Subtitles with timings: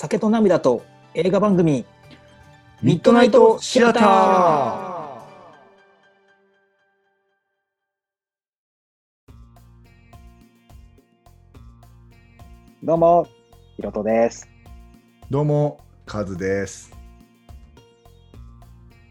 [0.00, 1.84] 酒と涙と映画番組
[2.80, 5.20] ミッドナイトシアター
[12.82, 13.28] どうも
[13.76, 14.48] ひろとです
[15.28, 16.90] どうも、カズです。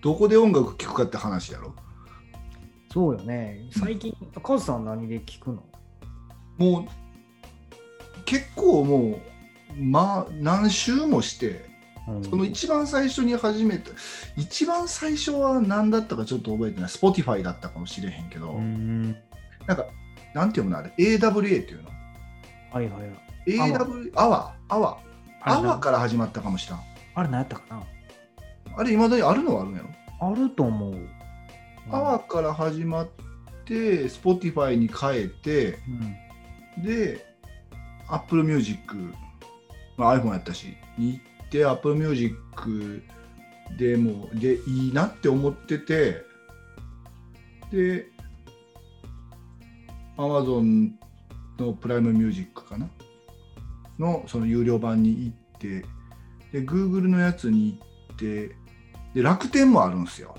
[0.01, 1.75] どこで音楽聴くかって話やろ
[2.91, 3.61] そうよね。
[3.79, 5.63] 最近、カズさん何で聞くの？
[6.57, 6.85] もう、
[8.25, 9.19] 結構もう、
[9.75, 11.69] まあ、何周もして、
[12.29, 13.91] その一番最初に始めた、
[14.35, 19.15] 一番最初は何だったかちょっと覚えてない、Spotify だったかもしれへんけど、うん。
[19.67, 19.85] なんか、
[20.33, 21.89] なんていうのあれ、AWA っていうの？
[22.71, 23.11] はいはいはい。
[23.47, 24.97] ?AWA、アワー、アワ
[25.41, 26.79] アワーから始まったかもしれん。
[27.15, 27.83] あれ何やったかな？
[28.75, 29.89] あれ、いまだにあるのはあるんやろ？
[30.31, 30.95] あると思う。
[31.91, 33.07] アワーから始まっ
[33.65, 35.79] て、Spotify に変えて、
[36.77, 36.83] うん。
[36.83, 37.25] で、
[38.07, 38.79] Apple Music、
[39.99, 43.03] まあ、iPhone やったし、に行って、Apple Music
[43.77, 46.23] でも、で、いいなって思ってて、
[47.69, 48.07] で、
[50.17, 50.91] Amazon
[51.59, 52.89] のプライムミュージックかな？
[53.99, 55.85] の、その有料版に行って、
[56.53, 58.55] で、Google のやつに行って、
[59.13, 60.33] で、楽天もあるんですよ。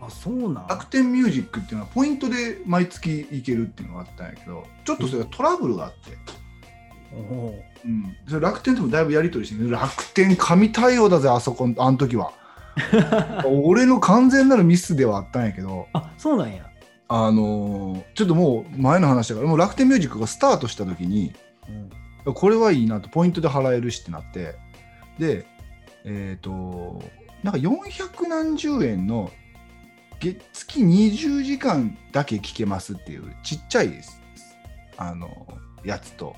[0.00, 0.66] あ、そうなん？
[0.66, 6.39] 楽天ミュージックっていうのはポイントで毎月行けるっていうのがあったんやけどちょっとそれがトラブルがあって、お
[7.12, 12.32] ううん、それ楽天ともだいぶやり取りしてる楽天神対応だぜあそこあの時は。
[13.44, 15.88] 俺の完全なるミスではあったんやけど。
[15.92, 16.66] あ、そうなんや。
[17.08, 21.32] あのーちょっともう前の話だからもう楽天ミュージックがスタートした時に
[22.26, 22.34] うん。
[22.34, 24.54] これはいいなとポイントで払えるしってなって。
[25.18, 25.44] で
[26.04, 27.02] えっ、と
[27.42, 29.30] なんか400何十円の
[30.20, 33.92] 月月20時間だけ聞けますっていうちっちゃい
[34.96, 35.46] あの
[35.82, 36.36] やつと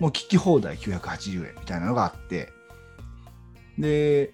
[0.00, 2.52] もう聞き放題980円みたいなのがあって。
[3.78, 4.32] で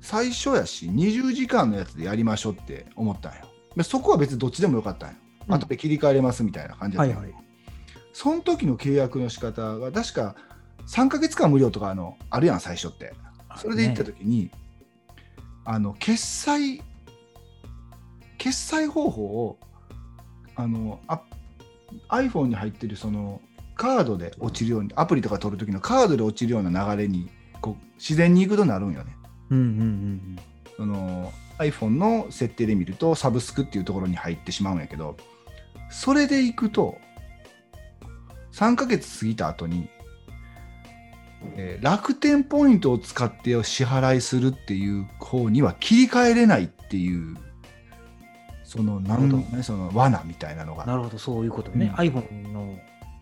[0.00, 3.40] 最初やし20時間のやつでやりましょうって思ったんよ。
[3.76, 5.16] でそこは別にどっちでもよかったんよ、
[5.48, 5.54] うん。
[5.54, 7.20] 後で切り替えれますみたいな感じだったんよ。
[7.20, 7.44] はいはい。
[8.12, 10.36] その時の契約の仕方が確か
[10.86, 13.12] 3ヶ月間無料とかあのあるやん最初って。
[13.56, 14.50] それで行った時に、
[15.64, 16.80] あの決済
[18.38, 19.58] 決済方法を
[20.54, 21.20] あのあ
[22.08, 23.40] iPhone に入ってるその
[23.78, 27.30] カードで落ちるようにアプリとか取る時のカードで落ちるような流れに
[27.60, 29.16] こう自然に行くとなるんよね
[29.50, 30.38] うんうんうん
[30.76, 35.16] その iPhone の設定で見るとサブスクっていうところに入ってしまうんやけど
[35.90, 36.98] それで行くと
[38.52, 39.88] 3ヶ月過ぎた後に、
[41.56, 47.36] えー楽天ポイントを使って支払いするっていう方には切り替えれないっていう
[48.64, 50.78] そのなんだろうねその罠みたいなのうん。
[50.78, 51.86] ながるほど、そういうことね。
[51.86, 52.76] うん iPhone の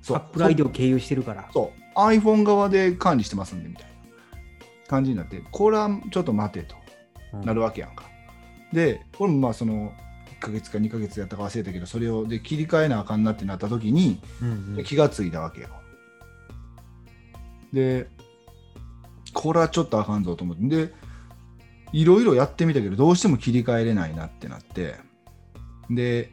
[0.06, 0.16] そう。
[0.18, 1.48] Apple ID を経由してるから。
[1.52, 1.98] そう。
[1.98, 3.88] iPhone 側で管理してますんでみたいな
[4.86, 6.76] 感じになってこれはちょっと待てと。
[7.32, 7.44] うん。
[7.44, 8.04] なるわけやんか。
[8.72, 9.92] で、これもまあその
[10.36, 14.84] 1ヶ月か2ヶ月やったか忘れたけど、それをで切り替えなあかんなってなった時にうんうん。
[14.84, 15.68] 気がついたわけよ。
[17.72, 18.08] で、
[19.34, 20.92] これはちょっとあかんぞと思って、で、
[21.92, 24.94] いろいろやってみたけど、どうしても切り替えれないなってなって、
[25.90, 26.30] で、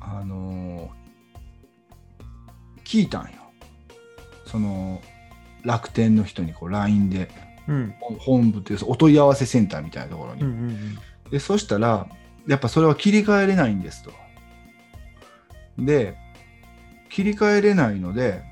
[0.00, 0.97] あのー
[2.88, 3.30] 聞いたんよ。
[4.46, 5.02] その、
[5.62, 7.28] 楽天の人にこう LINE で、
[7.68, 7.94] うん。
[8.18, 10.98] 本部というお問い合わせセンターみたいなところに、うんうん
[11.30, 12.06] でそしたら
[12.46, 14.10] やっぱそれは切り替えれないんですと。
[15.78, 16.16] で
[17.10, 18.42] 切り替えれないので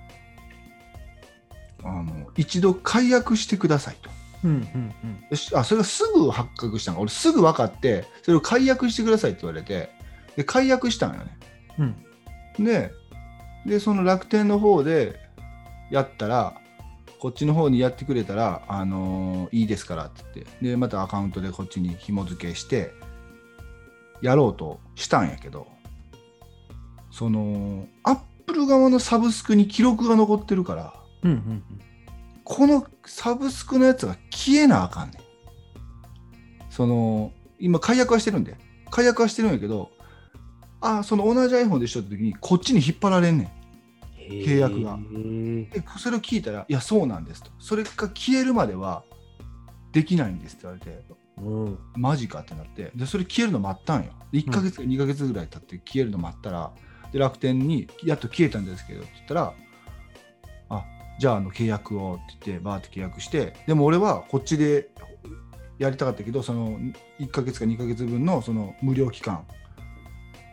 [1.83, 4.11] あの一度解約してくださいと。
[4.45, 4.95] うんうん
[5.31, 5.59] うん。
[5.59, 7.01] あそれがすぐ発覚したの。
[7.01, 9.89] 俺すぐ分かってそれを解約してくださいって言われて
[10.37, 11.39] で解約したんよね。
[12.59, 12.65] うん。
[12.65, 12.93] で
[13.67, 15.19] でその楽天の方で
[15.91, 16.55] やったら
[17.19, 22.93] こっちの方にやってくれたら、あのーいいですからって言ってでまたアカウントでこっちに紐付けして
[24.21, 25.67] やろうとしたんやけど
[27.11, 31.63] そのアップル側のサブスクに記録が残ってるからうんうん
[32.45, 35.21] このサブスクのやつが消えなあかんねん。
[36.71, 38.57] その今解約はしてるんで
[38.91, 39.91] 解約はしてるんやけど
[40.81, 43.51] あその同じ iPhone でしょって時にこっちに引っ張られんねん
[44.29, 44.99] 契約が。
[45.71, 49.05] でそれを聞いたら「いやそうなんです」と「それが消えるまでは
[49.93, 51.05] できないんです」って言われて
[51.39, 52.93] うん「マジか」ってなって。
[52.95, 54.13] でそれ消えるの待ったんよ。
[54.33, 56.73] 1ヶ月か2ヶ月ぐらい経って消えるの待ったら
[57.13, 59.55] で楽天に「やっと消えたんですけど」って言ったら
[60.71, 60.85] 「あ
[61.19, 64.91] じゃああの契約を」って言ってバーって契約してでも俺はこっちで
[65.79, 66.79] やりたかったけどその
[67.21, 69.45] 1ヶ月か2ヶ月分のその無料期間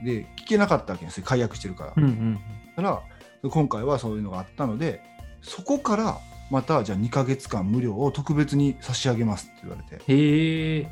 [0.03, 1.23] で聞けなかったわけですよ。
[1.25, 1.93] 解約してるから。
[1.95, 2.39] うんうん。
[2.75, 3.03] だから
[3.49, 5.01] 今回はそういうのがあったので
[5.41, 6.17] そこから
[6.51, 10.91] またじゃあ2ヶ月間無料を特別に差し上げますって言われてへえ。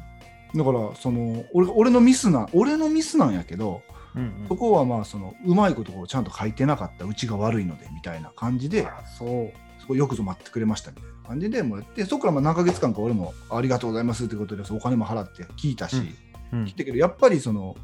[0.55, 3.81] だからその俺俺のミスな俺のミスなんやけど
[4.15, 8.87] うんそこはまあそのうまいことをちゃんと書いてなかったうちが悪いのでみたいな感じで
[9.17, 9.71] そう。
[9.81, 17.77] そこよくぞ待ってくれましたみたいな感じでもうやってそこからまあ何ヶ月間か俺もありがとうございますってことでお金も払って聞いたし、うん聞いたけどやっぱりその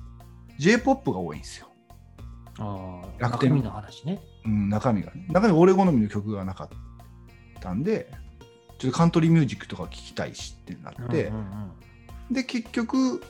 [0.60, 1.68] j p o p が多いんですよ、
[2.60, 4.20] ああ、楽天の話ね。
[4.48, 5.26] うん、中身がね。
[5.30, 6.70] 中身俺好みの曲がなかっ
[7.60, 8.10] たんで
[8.80, 11.72] ちょっとカントリーミュージックとか聞きたいしってなって、うんうん
[12.30, 12.34] うん。
[12.34, 13.22] で結局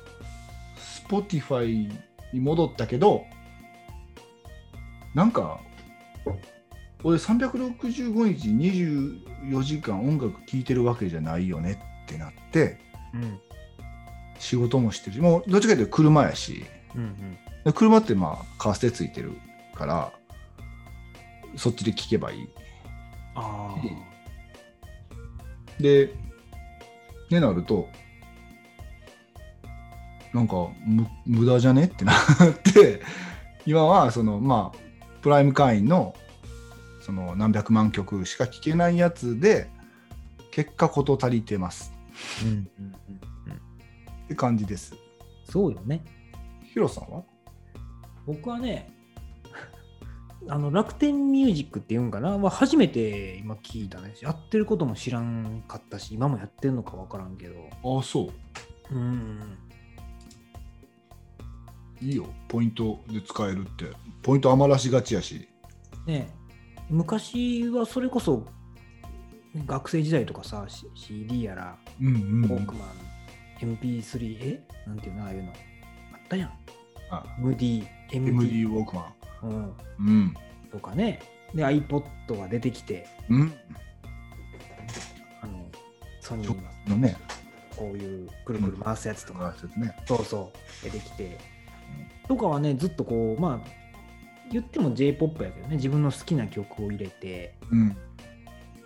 [1.10, 1.92] Spotify
[2.34, 3.26] に戻ったけど
[5.16, 5.60] なんか
[7.04, 12.80] 俺365日24時間音楽聴いてるわけじゃないよねってなって
[13.14, 13.40] うん。
[14.40, 16.64] 仕事もしてるしもうどっちかというと車やし。
[16.96, 17.38] うんうん。
[17.66, 19.32] で車ってまあカーステついてる
[19.74, 20.12] から
[21.58, 22.50] そっちで聴けばいい。
[23.36, 23.76] あ
[25.80, 26.10] でっ
[27.30, 27.90] てなると
[30.34, 30.56] なんか
[30.86, 32.16] む無駄じゃねってなっ
[32.74, 33.02] て
[33.66, 34.78] 今はそのまあ
[35.22, 36.16] プライム会員の
[37.02, 39.70] その何百万曲しか聴けないやつで
[40.52, 41.94] 結果事足りてます。
[42.42, 42.66] あ、うんうんうん
[43.48, 44.96] うん、って感じです。
[45.50, 46.04] そうよね。
[46.74, 47.24] ヒロさんは？
[48.26, 48.92] 僕はね、
[50.50, 54.14] あの楽天ミュージックっていうんかな、まあ、初めて今聞いたね。
[54.22, 57.56] やってることも知らんかったし、今もやってるのか分からんけど。
[57.84, 58.30] ああそ
[58.92, 59.58] ううん。
[62.02, 63.86] いいよポイントで使えるって
[64.22, 65.50] ポイント余らしがちやし
[66.06, 66.30] ね
[66.92, 68.46] 昔はそれこそ
[69.66, 74.68] 学生時代とかさ、CD やら、うんうんウォークマン、MP3、え？
[74.86, 75.50] なんていうのああいうの。
[75.50, 75.56] あっ
[76.30, 76.52] たやん。
[77.10, 79.14] あ MD、MD MD、ウォークマ
[79.44, 80.34] うん、ンうん。
[80.72, 81.20] とかね。
[81.54, 82.04] で、iPod
[82.40, 83.54] が出てきて、うん。
[85.42, 85.66] あの、
[86.22, 86.56] ソニそー
[86.90, 86.96] の。
[86.96, 87.18] のね。
[87.76, 89.96] こういうくるくる回すやつとか、ね。
[90.06, 90.52] そうそ
[90.82, 91.38] う、出てきて、
[92.28, 93.70] とかはね、ずっとこう、まあ、
[94.52, 97.96] 言っても J-POP やけどね、自分の好きな曲を入れて、うん。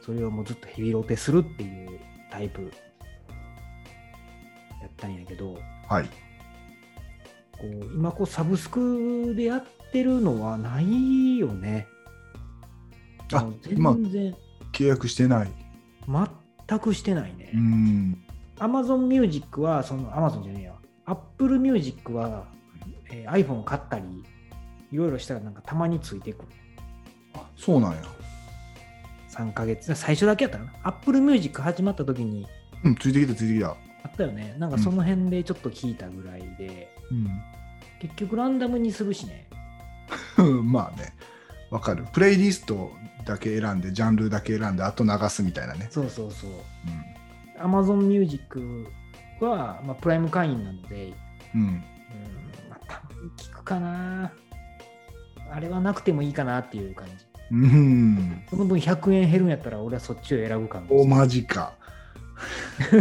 [0.05, 1.99] それをもうずっとヘビロテするっていう
[2.29, 2.71] タイプ。
[4.81, 5.57] やったんやけど、
[5.87, 6.05] はい。
[6.05, 11.87] こう今こうサブスクでやってるのはないよね。
[13.33, 14.35] あ全然、
[14.73, 15.51] 契約してない
[16.67, 17.51] 全くしてないね。
[17.53, 18.23] うん
[18.57, 20.73] Amazon Music は、その Amazon じゃねえや、
[21.05, 22.45] Apple Music は、
[23.09, 24.05] えー iPhone を買ったり、
[24.91, 26.47] いろいろしたらなんかたまについてくる。
[27.33, 27.97] あそうなんや
[29.29, 30.73] 3ヶ月、最初だけやったかな。
[30.83, 32.45] Apple Music 始まった時に
[32.83, 33.75] うんついてきたついてきたあ
[34.07, 34.55] ったよね。
[34.59, 36.93] なんかその辺でちょっと聞いたぐらいで、
[37.99, 39.47] 結局ランダムにするしね。
[40.37, 41.13] う んまあね
[41.69, 42.91] わかるプレイリスト
[43.25, 46.49] だけ選んでジャンルだけ選んであと流すみたいなねそうそうそう。
[46.49, 46.53] う
[47.61, 48.87] Amazon Music
[49.39, 51.13] は、まあ、プライム会員なので、ん、
[51.55, 51.83] うん、うん、
[52.69, 54.31] まあ、たまに聞くかな。
[55.53, 57.13] あれはなくてもいいかなっていう感じ。
[57.51, 61.05] うん、その分100円減るんやったら俺はそっちを選ぶかもお。
[61.05, 61.73] マジか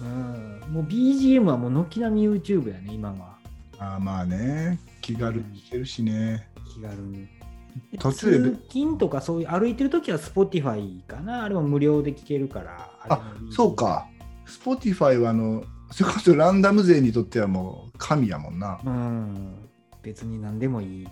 [0.00, 3.35] うん、もう BGM はもう軒並み YouTube やね、今は。
[3.78, 7.28] あまあね気軽にしてるしね気軽に。
[7.92, 11.44] で途中で通勤とかそういう歩いてるときは Spotify かな。
[11.44, 12.90] あれも無料で聴けるから。
[13.08, 14.08] あそうか
[14.46, 19.68] Spotify はあのそれこそランダム勢にとってはもう神やもんなうん。
[20.02, 21.08] 別に何でもいい。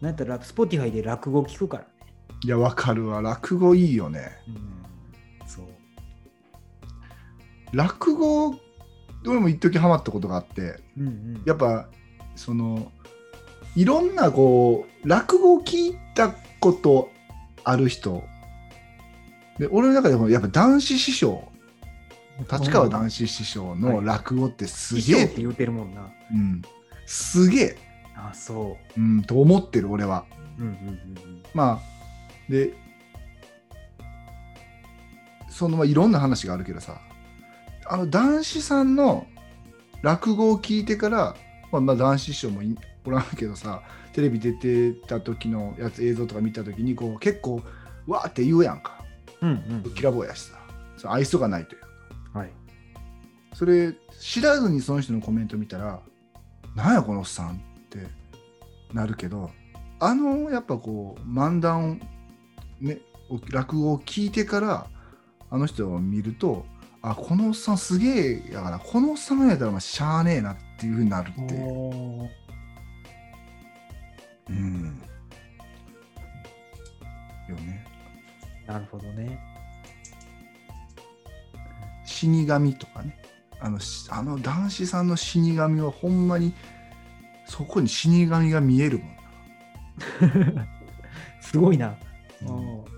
[0.00, 1.88] なんやったら Spotify で落語聞くからね。
[2.44, 4.50] いやわかるわ落語いいよねう
[5.44, 5.48] ん。
[5.48, 5.66] そう。
[7.72, 8.54] 落語
[9.26, 11.42] 俺も一時ハマったことがあってうんうん。
[11.44, 11.88] やっぱ
[12.34, 12.90] その
[13.76, 17.10] いろんなこう落語を聞いたこと
[17.64, 18.22] ある人
[19.58, 21.48] で俺の中でもやっぱ男子師匠
[22.50, 26.10] 立川男子師匠の落語ってすげえ、師匠って言うてるもんな。
[26.32, 26.62] うん、
[27.06, 27.76] すげえ、
[28.16, 30.24] あ、そうん、と思ってる俺は。
[30.58, 30.62] う。
[30.62, 30.92] うんうんうんう
[31.28, 31.42] ん。
[31.54, 32.72] まあで
[35.48, 37.00] そのまあいろんな話があるけどさ
[37.86, 39.26] あの男子さんの
[40.02, 41.36] 落語を聞いてから、
[41.70, 47.62] まあ、まあ男子師匠もいおらんけどさテレビ出てた時のやつ映像とか見た時にこう結構
[48.06, 49.04] わーって言うやんか
[49.40, 50.58] うんきらぼうやしさ
[50.96, 51.80] その愛想がないという
[52.34, 52.40] うん。
[52.40, 52.50] はい。
[53.54, 56.00] それ知らずにその人のコメント見たら
[56.74, 57.58] 「なんやこのおっさん」っ
[57.90, 58.06] て
[58.92, 59.50] なるけど
[59.98, 62.00] あのやっぱこう漫談
[62.80, 63.00] ね
[63.50, 64.86] 落語を聞いてから
[65.50, 66.64] あの人を見ると
[67.02, 71.60] あこのおっさんすげえやからこのおっさんやったらまあしゃあねえなっていうふうになるっていう。
[74.52, 75.02] ん。
[77.48, 77.84] よね。
[78.66, 79.38] なるほどね。
[82.04, 83.20] 死神とかね
[83.60, 86.54] あのしあの男子さんの死神はほんまに
[87.46, 90.66] そこに死神が見えるもんな、
[91.42, 91.96] すごいな。
[92.46, 92.91] うん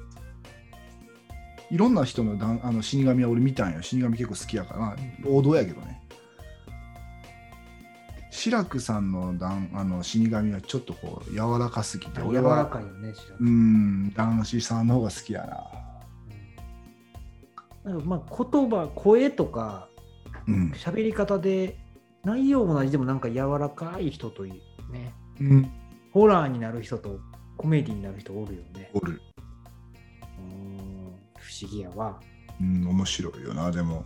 [1.75, 3.83] いろんな人のだんあの死神は俺見たんよ。
[3.83, 4.97] 死神結構好きやから。
[5.29, 6.01] 王道やけどね。
[8.31, 15.45] 志らくさんのだんあの死神はちょっとこう柔らかすぎて柔らかいよね、白うーん男子さんの方が好きや
[17.85, 17.91] な。
[17.91, 19.89] なんかまあ言葉、声とか
[20.47, 21.77] うん、喋り方で
[22.23, 25.13] 内容も同じでもなんか柔らかい人というね。
[25.41, 25.73] うん、
[26.13, 27.19] ホラーになる人と
[27.57, 28.91] コメディになる人おるよね。
[28.95, 29.21] おる
[31.65, 32.21] 思議やわ。
[32.61, 34.05] うん、面白いよな、でも。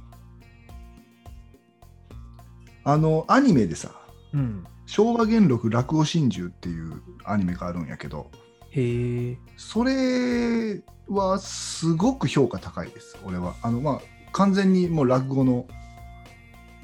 [2.84, 3.90] あの、アニメでさ、
[4.32, 4.64] うん。
[4.86, 8.30] 昭和元禄落語真珠っていうアニメがあるんやけど、
[8.70, 9.38] へえ。
[9.56, 13.54] それはすごく評価高いです、俺は。
[13.62, 14.00] あの、まあ、
[14.32, 15.66] 完全にもう落語の、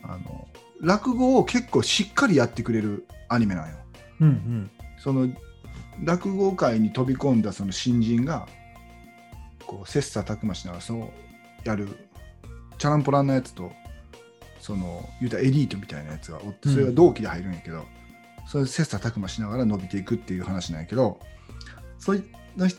[0.03, 0.49] あの、
[0.81, 3.77] 落語を結構しっかりやってくれるアニメなんよ。
[4.21, 4.71] うんうん。
[4.99, 5.29] その
[6.03, 8.49] 落語界に飛び込んだその新人が
[9.67, 11.89] こう切磋琢磨しながらそうやる
[12.79, 13.73] チャランポランなやつと
[14.61, 17.85] その言うたらエリートみたいなやつがおってそれが同期で入るんやけど、
[18.47, 21.21] それで切磋琢磨しながら伸びていくっていう話なんやけど
[21.99, 22.23] そい
[22.57, 22.79] の人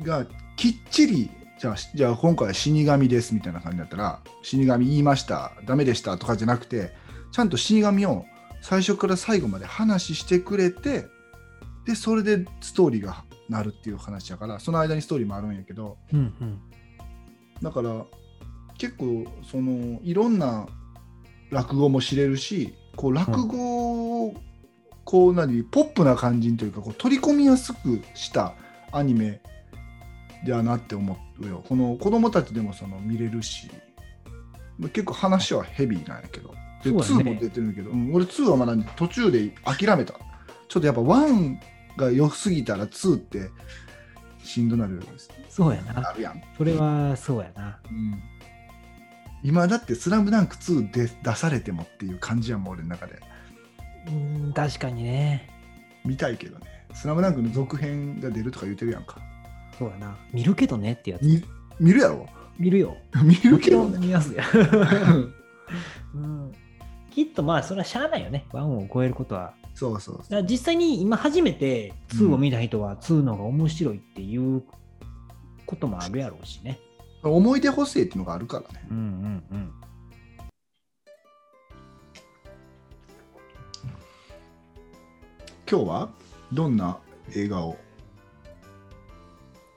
[0.00, 6.92] がきっちりじゃあじゃあ今回は死神ですみたいな感じだったら死神言いましたダメでしたとかじゃなくて
[7.32, 8.24] ちゃんと死神を
[8.60, 11.06] 最初から最後まで話してくれて
[11.84, 16.60] でそれでストーリーがなるっていう話やからその間にストーリーもあるんやけどうんうん。
[17.62, 18.04] だから
[18.76, 20.66] 結構そのいろんな
[21.50, 24.34] 落語も知れるしこう落語を
[25.04, 28.54] こう何ポップな感じというかこう取り込みやすくした
[28.92, 29.40] アニメ
[30.46, 31.64] だなって思うよ。
[31.66, 33.70] この子供たちでもその見れるし
[34.92, 36.98] 結構話はヘビーなんやけどで、ね。
[36.98, 40.14] 2も出てるんやけど、うん俺2はまだ途中で諦めた。
[40.68, 41.58] ちょっとやっぱ1
[41.98, 43.50] が良すぎたら2って
[44.42, 45.02] しんどなる
[45.50, 46.00] そうやな。
[46.00, 47.78] なるやんそれはそうやな。
[47.90, 48.22] うん
[49.44, 53.20] 今だって「スラムダンク2で出されてもっていう感じやもん俺の中で
[54.08, 54.10] う
[54.48, 55.48] ん、確かにね。
[56.04, 59.20] 見たいけどね「スラムダンクの続編が出るとか言ってるやんか
[59.78, 60.16] そうやな。
[60.32, 61.22] 見るけどねってやつ。
[61.22, 61.44] 見
[61.78, 62.26] 見るやろ？
[62.58, 62.96] 見るよ。
[63.22, 64.42] 見るけどねん見ますよ。
[66.14, 66.52] うん、
[67.10, 68.46] きっとまあ、それはしゃあないよね。
[68.52, 69.54] ワンを超えることは。
[69.78, 74.64] そうそうだから実際に今初めて2を見た人は2の方が面白いっていう
[75.66, 76.80] こともあるやろうしね。
[77.22, 79.72] 思い出補正っていうのがあるからねうんうんうん。
[85.70, 86.08] 今日は
[86.52, 86.98] どんな
[87.34, 87.76] 映画を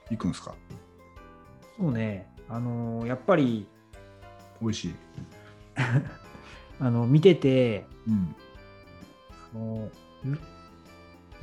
[0.10, 0.56] 行くんですか？
[1.78, 2.28] そうね。
[2.50, 3.68] あのーやっぱり、
[4.62, 4.96] 美味しい
[6.80, 8.51] あの見てて、うんあ
[9.54, 9.90] の
[10.24, 10.40] ル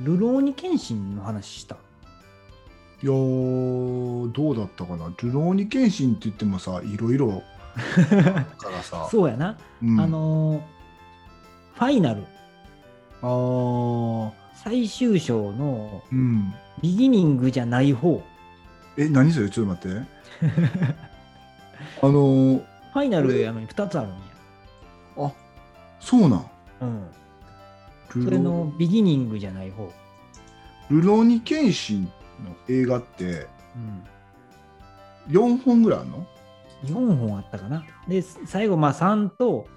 [0.01, 1.75] ルローニケンシンの話した？
[3.01, 5.13] いやーどうだったかな？
[5.21, 7.41] ルローニケンシンって言ってもさいろいろ
[8.57, 9.57] からさそうやな。
[9.83, 10.61] うんあのー
[11.75, 12.23] ファイナル、
[13.21, 18.21] あー最終章のうんビギニングじゃない方。
[18.97, 19.49] え何それ？
[19.49, 20.01] ちょっと待って
[22.01, 22.57] あのー
[22.93, 24.15] ファイナルこれあの2つあるんや。
[25.17, 25.31] あ
[25.99, 26.45] そうなん
[26.81, 27.07] うん。
[28.15, 29.91] ルそれのビギニングじゃない方。
[30.89, 32.03] ルローニケンシン
[32.43, 34.03] の映画ってうん。
[35.33, 36.27] 4本ぐらいあるの
[36.85, 37.85] ？4本あったかな。
[38.07, 39.67] で、最後、まあ3と、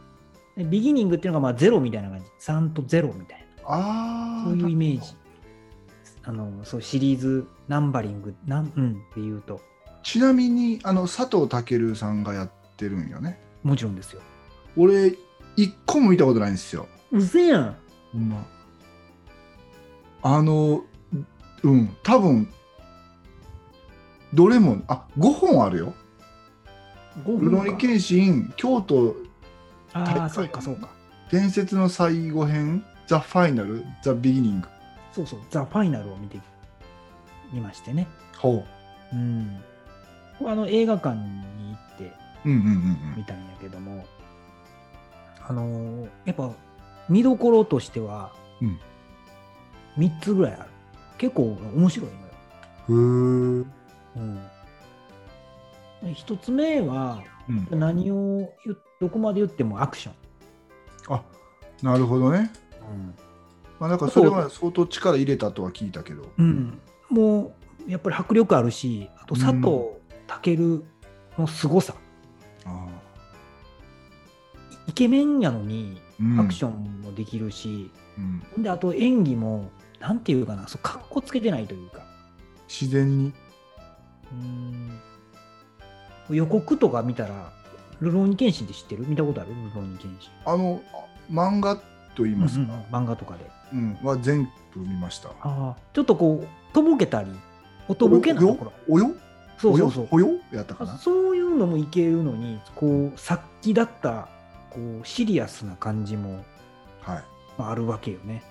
[0.56, 2.24] でビギニングっていうのがまあ0みたいな感じ。
[2.40, 3.62] 3と0みたいな。
[3.64, 5.14] ああそういうイメージ。
[6.24, 9.60] あの、そう、シリーズナンバリング、なん、うんっていうと、
[10.02, 13.38] ちなみにあの佐藤健さんがやってるんよね？
[13.62, 14.20] もちろんですよ。
[14.76, 15.16] 俺
[15.56, 17.76] 一個も見たことないんですようせやん。
[18.14, 18.44] ま
[20.22, 20.82] あの
[21.62, 21.96] うん。
[22.02, 22.48] 多分
[24.34, 25.94] どれもあ5本あるよ。
[27.24, 29.14] 5ルローニケンシン京都
[29.92, 30.88] ああ、そうかそうか。
[31.30, 34.68] 伝説の最後編ザ・ファイナルザ・ビギニング
[35.12, 36.38] そうそう、ザ・ファイナルを見て
[37.52, 38.06] みましてね。
[38.38, 38.64] ほ
[39.12, 39.16] う。
[39.16, 39.60] ん。
[40.38, 42.04] これあの映画館に行って
[42.46, 43.14] ううんうんうん。
[43.16, 44.06] 見たんやけども、
[45.46, 46.50] あのーやっぱ
[47.08, 48.80] 見どころとしては、うん。
[49.98, 50.70] 3つぐらいある。
[51.18, 52.22] 結構面白いのよ。
[52.88, 53.64] うんへ
[54.16, 54.36] うん、
[56.02, 58.52] で一つ目は、え、うん、何を
[59.00, 61.14] どこまで言ってもアクション。
[61.14, 61.22] あ
[61.82, 62.50] なるほどね。
[63.78, 66.28] まあなんかそれは相当力入れたとは聞いたけど。
[66.38, 66.80] うん。
[67.08, 67.54] も
[67.86, 70.02] うやっぱり迫力あるし、あと佐藤
[70.42, 70.82] 健
[71.38, 71.94] の凄さ。
[72.64, 72.86] あ
[74.88, 77.90] イケメンやのにうんアクションもできるし、
[78.56, 78.62] うん。
[78.62, 82.00] であと演技もなんていうかなそうかっこつけてないというか。
[82.68, 83.32] 自然に？
[84.32, 85.00] うん。
[86.36, 87.52] 予告とか見たら
[88.00, 89.06] 「ルローニケンシン」って知ってる？
[89.06, 89.50] 見たことある？
[89.50, 90.30] ルローニケンシン。
[90.44, 91.76] あのあ漫画
[92.14, 93.50] と言いますか、うんうん漫画とかで。
[93.72, 93.98] うん。
[94.02, 95.28] は全部見ました。
[95.30, 97.30] ああちょっとこうとぼけたり
[97.88, 99.10] おとぼけなところおよ？
[99.58, 100.08] そうそうそう。
[100.10, 100.28] およ？
[100.52, 100.96] やったかな？
[100.98, 104.28] そういうのもいけるのにこうさっきだった
[104.72, 106.44] こうシリアスな感じも
[107.02, 107.24] はい。
[107.58, 108.42] まああるわけよね。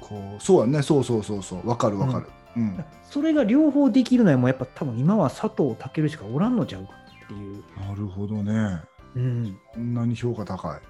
[0.00, 0.82] こうそうやね。
[0.82, 1.68] そうそうそうそう。
[1.68, 2.26] わかるわかる。
[2.56, 6.92] うん、 それが両方できるのはもうやっぱ多分今は佐藤健しかおらんのちゃうか
[7.24, 8.80] っていう、なるほどね。
[9.14, 10.80] うん、こんなに評価高い。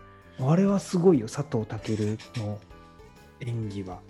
[0.40, 2.58] あれはすごいよ佐藤健の
[3.40, 4.00] 演技は、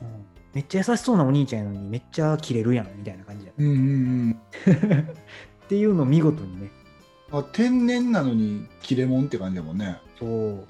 [0.00, 3.80] うん、めっちゃ優しそうなお兄ちゃんやのにめっちゃキレるやんみたいな感じだようんうんう
[4.30, 4.40] ん。
[5.64, 6.70] っていうのを見事にね
[7.32, 9.98] あ天然なのに切れ者って感じだもんね。
[10.18, 10.66] そう。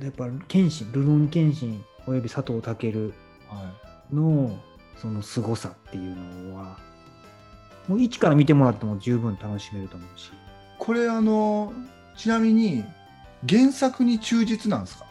[0.00, 3.12] でやっぱ謙信ルロン謙信および佐藤健
[3.48, 3.72] は
[4.12, 4.58] の
[4.96, 6.16] その凄さっていう
[6.50, 6.78] のは
[7.86, 10.28] もう一から見てもらっても十分楽しめると思うし。
[10.28, 10.30] い
[10.78, 11.72] これあの
[12.16, 12.84] ちなみに
[13.48, 15.06] 原作に忠実なんですか？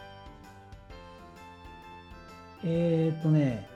[2.65, 3.69] えーっとね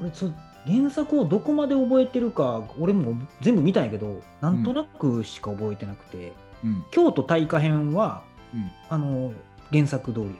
[0.00, 0.30] 俺そ
[0.68, 6.32] 原作をどこまで覚えてるか俺も全部見たんやけどなんとなくしか覚えてなくて、
[6.62, 6.84] うん。
[6.90, 8.22] 京都大火編は、
[8.54, 8.70] うん。
[8.90, 9.32] あの
[9.72, 10.32] 原作通りや。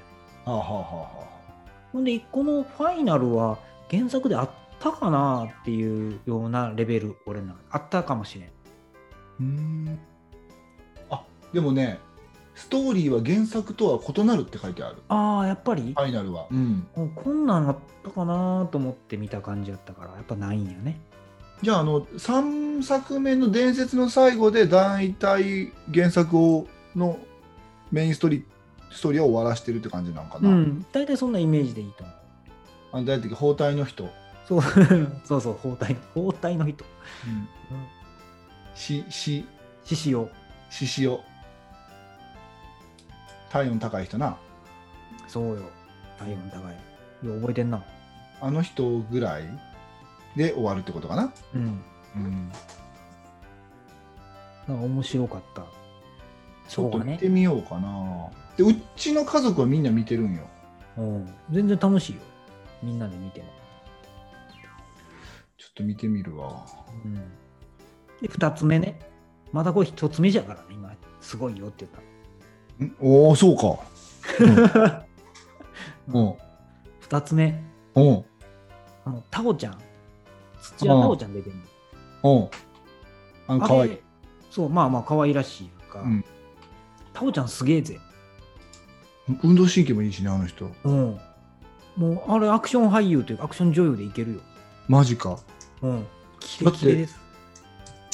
[0.52, 1.28] はあはあはあは
[1.92, 3.58] ほんでこのファイナルは
[3.90, 8.50] 原作であったかなっていうようなレベル俺なあったかもしれん。
[9.40, 9.98] うん。
[11.10, 11.98] あでもね
[12.58, 14.96] ストーリーは原作とは異なるって書いてある。
[15.08, 16.48] ああやっぱり、ファイナルは。
[16.50, 16.88] うん。
[16.92, 21.00] こんなんあったかなと思って見た感じやったからやっぱないんやね。
[21.62, 27.18] じゃああの3作目の伝説の最後で大体原作をの
[27.92, 28.42] メインストーリー
[28.92, 30.86] ストーリーを終わらしてるって感じなのかな、うん。
[30.92, 32.16] 大体そんなイメージでいいと思う。
[32.90, 34.08] あの大体包帯の人、
[34.48, 34.62] そう。
[35.24, 36.84] そうそう包帯包帯の人。
[38.74, 39.44] しし。
[39.84, 40.28] 獅子王。
[40.70, 41.20] ししお
[43.50, 44.36] 体温高い人な。
[45.26, 45.62] そうよ。
[46.18, 47.26] 体温高い。
[47.26, 47.82] よう覚えてんな。
[48.40, 49.44] あの人ぐらい
[50.36, 51.82] で終わるってことかな、うん。
[52.16, 52.52] うん、
[54.68, 55.66] なんか面白かった。
[56.68, 58.28] ちょっと見てみようかな。
[58.56, 60.46] でうちの家族はみんな見てるんよ。
[60.98, 61.34] うん。
[61.50, 62.20] 全然楽しいよ。
[62.82, 63.46] みんなで見ても。
[65.56, 66.64] ちょっと見てみるわ。
[67.04, 67.14] うん。
[68.20, 69.00] で2つ目ね。
[69.52, 70.94] まだこれ1つ目じゃからね今。
[71.20, 71.88] すごいよってん
[73.00, 73.78] おおそうか。
[74.38, 75.04] 言った
[76.12, 76.34] うん
[77.08, 77.62] 2つ目。
[77.94, 78.24] うん。
[79.04, 79.78] あのタオちゃん。
[80.60, 81.56] 土屋タオちゃん出てる
[82.24, 82.48] うん。
[83.46, 83.92] あののかわい。
[83.92, 83.98] い
[84.50, 86.24] そうまあまあ可愛らしいか、うん。
[87.12, 87.98] タオちゃんすげえぜ。
[89.42, 90.70] 運動神経もいいしねあの人。
[90.84, 91.18] うん。
[91.96, 94.40] もうあれアクション俳優というかアクション女優でいけるよ。
[94.86, 95.38] マジか。
[95.82, 96.06] うん。
[96.40, 97.18] キレキレです。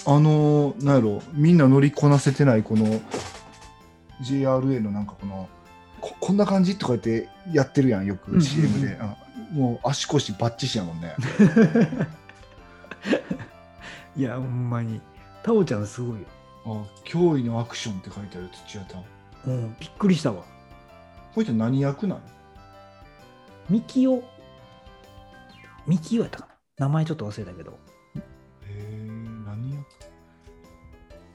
[0.07, 3.00] あのーなんやろみんな乗りこなせてないこの
[4.25, 5.49] JRA のなんかこの
[6.01, 8.69] ここんな感じとか言ってやってるやんよくうんうん CM
[9.53, 11.15] もう足腰バッチシやもんね。
[14.17, 15.01] いやほんまに。
[15.43, 16.27] タオちゃんすごいよ。
[16.67, 16.69] あ
[17.05, 19.05] 驚異のアクションって書いてある土屋さん
[19.47, 20.43] うんびっくりしたわ。
[21.35, 22.21] こいつ何役なの
[23.69, 24.23] ミキオ？
[25.87, 26.87] ミキオやったかな？
[26.87, 27.73] 名前ちょっと忘れたけど。
[27.73, 27.77] へ
[28.67, 29.09] え
[29.47, 29.85] 何役？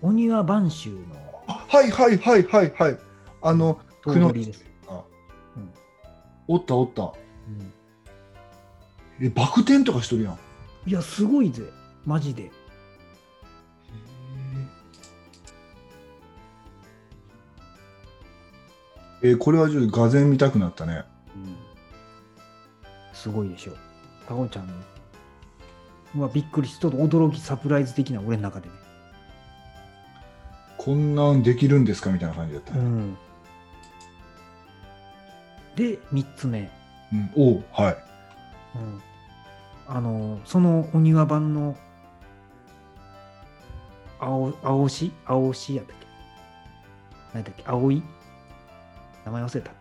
[0.01, 1.18] お庭播州のあ
[1.69, 2.97] はいはいはいはいはい。
[3.41, 5.03] あの頭取です、あ、
[5.55, 5.71] うん。
[6.47, 7.03] おったおった。
[7.03, 7.05] う
[9.23, 9.25] ん。
[9.25, 10.39] えバク転とかしとるやん。
[10.87, 11.63] いやすごいぜ。
[12.05, 12.51] マジで。
[19.21, 19.37] えー。
[19.37, 21.03] これはちょっとがぜん見たくなったね。
[21.35, 21.55] うん。
[23.13, 23.73] すごいでしょ。
[24.27, 24.69] タオちゃん
[26.15, 28.75] うわびっくりしと驚きサプライズ的な俺の中でね
[30.79, 32.73] こんなんできるんですかみたいな感じだった。
[32.73, 33.17] ね、ん。
[35.75, 36.71] で3つ目。
[37.11, 37.31] うん。
[37.35, 37.97] おうはい。
[38.75, 39.01] うん。
[39.87, 41.75] あのそのお庭版の
[44.21, 45.11] 青青し？
[45.25, 46.07] 青しやったっけ？
[47.33, 47.63] 何だっけ？
[47.67, 48.01] 青い？
[49.25, 49.71] 名前忘れた。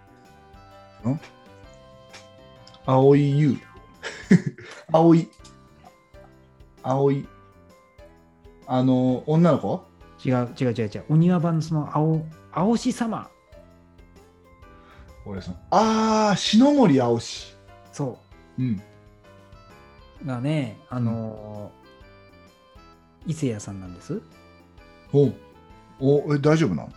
[2.86, 3.56] 青い優
[4.90, 5.30] 青い。
[6.82, 7.28] 青い。
[8.66, 9.87] あの女の子？
[10.24, 11.04] 違う違う違う違う。
[11.10, 13.28] お庭版のその青青し様。
[15.24, 17.54] 俺さんああ篠森青し。
[17.92, 18.18] そ
[18.58, 18.62] う。
[18.62, 18.82] ん。
[20.26, 21.88] がね、あのー
[23.26, 24.20] 伊勢谷さんなんです。
[25.12, 25.30] お
[26.00, 26.92] おえ大丈夫なの？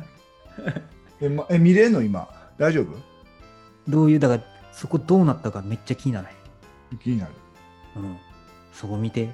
[1.20, 2.02] え,、ま、え見れんの？
[2.02, 2.28] 今。
[2.58, 2.96] 大丈夫？
[3.90, 4.42] どういう、だから、
[4.72, 6.34] そこどうなったかめっちゃ気にならへ
[7.02, 8.00] 気になる。
[8.00, 8.04] ん。
[8.04, 8.16] うん。
[8.72, 9.24] そこ見て、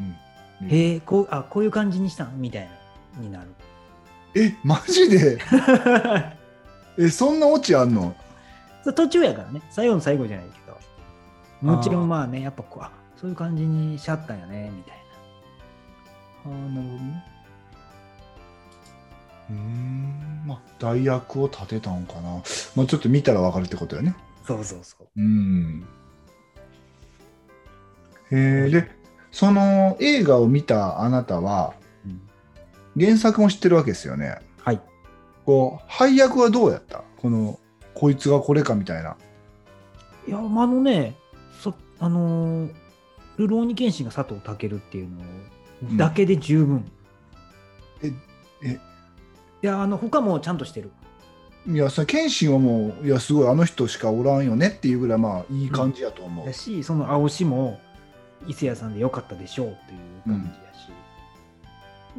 [0.00, 0.16] うん、
[0.64, 2.40] へえ、こう、あ、こういう感じにしたん？
[2.40, 2.68] みたい
[3.16, 3.48] な、になる。
[4.34, 5.38] えマジで？
[6.98, 8.14] えそんなオチあんの？
[8.94, 11.72] 途中やからね、最後の最後じゃないけど。
[11.72, 14.96] もちろんまあね、やっぱこう、あそういう感じにしちゃったんやね、みたい
[16.46, 17.24] ああなるほどね。
[19.48, 22.42] うーんまあ代役を立てたんかな。
[22.74, 24.10] まあちょっと見たらわかるってことよね。
[24.10, 24.16] な。
[24.46, 25.06] そうそうそう。
[25.16, 25.86] うん。
[28.30, 28.90] へえで
[29.36, 31.74] その映画を見たあなたは
[32.06, 32.22] うん
[32.98, 34.38] 原作も知ってるわけですよね。
[34.56, 34.80] はい。
[35.44, 37.04] こう配役はどうやった？
[37.18, 37.60] この
[37.94, 39.18] こいつがこれかみたいな。
[40.26, 41.16] いや、まああのね、
[41.60, 42.72] そあのー
[43.36, 46.90] ルローニケンシンが佐藤健っていうのだけで十分。
[48.02, 48.12] え
[48.62, 48.80] え？
[49.62, 50.90] いや、あの、他もちゃんとしてる。
[51.68, 56.46] いやそれ謙信はもういやすごいあの人しかおらんよねっていうぐらいまあいい感じやと思う。
[56.46, 57.78] だし、その青しも
[58.46, 60.88] 伊勢谷さんでよかったでしょうっていう感じやし。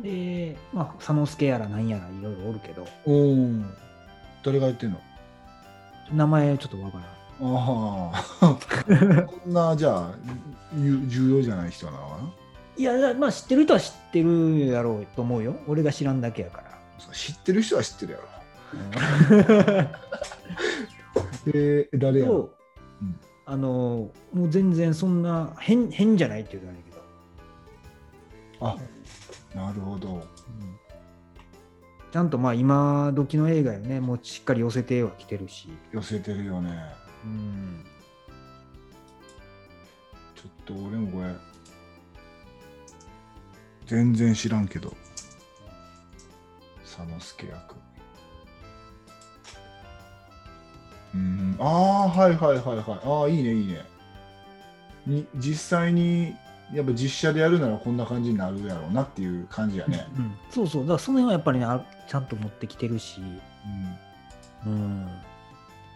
[0.04, 3.36] で、まあ、佐之助やらなんやらいろいろおるけど、おお
[4.44, 5.02] 誰がやってんの？
[6.14, 7.08] 名前ちょっとわからん。
[7.40, 8.12] あ
[8.42, 8.58] あ
[9.28, 10.12] こんなじゃあ
[10.76, 11.98] ゆ重要じゃない人なの？
[11.98, 12.30] かな
[12.78, 15.56] いや、まあ知ってる人は知ってるやろうと思うよ。
[15.68, 16.68] 俺が知らんだけやから。
[17.14, 18.24] 知ってる人は知ってるやろ。
[18.74, 18.92] うん
[21.48, 22.57] えー、誰やろとうん
[23.50, 26.92] あのもう全然そんな変変じゃないって言うとあれやけ
[28.60, 30.28] ど、あなるほど。
[32.12, 34.02] ちゃんとまあ今時の映画よね。
[34.02, 36.78] もうしっかり寄せてはきてるし、寄せてるよね。
[37.24, 37.86] うん、
[40.36, 41.34] ちょっと俺もこれ
[43.86, 44.94] 全然知らんけど。
[46.98, 47.76] 佐之助役
[51.14, 51.56] うん。
[51.60, 53.00] ああはいはいはいはい。
[53.04, 53.82] ああいいねいいね。
[55.06, 56.36] に実際に
[56.74, 60.82] やっぱ実写でやるならこんな感じになるやろうなっていう感じやね、うんそうそう。
[60.82, 63.22] だからその辺はやっぱりねあちゃんと持ってきてるし、
[64.66, 65.08] うん、うん、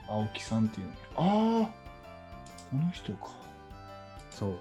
[0.08, 0.94] 青木さんっていうの。
[1.18, 1.70] ああ
[2.72, 3.30] この人か。
[4.30, 4.58] そう。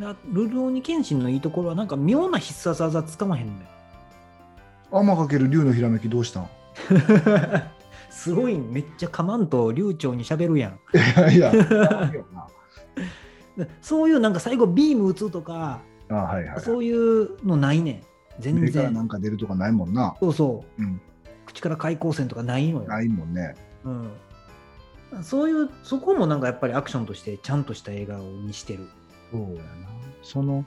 [0.00, 3.58] だルルオニケンシンのいいところはなんか妙な必殺技つかまへんのよ。
[4.90, 6.48] 天かける竜のひらめきどうしたん？
[8.14, 10.78] すごいめっちゃかまんと流暢に喋るやん。
[11.34, 11.52] いや
[13.82, 18.02] そういうなんか最後ビーム打つとかあはいはいそういうのないねん。
[18.38, 20.16] 全目からな然んか出るとかないもんな。
[20.20, 20.82] そうそう。
[20.82, 21.00] うん。
[21.46, 23.54] 口から開口線とかないのよ、ないもんね。
[23.84, 23.90] う
[25.18, 28.88] ん、そういうそこもなんかやっぱりアクションとしてちゃんとした映画にしてる。
[29.30, 29.88] そうやな。
[30.22, 30.64] その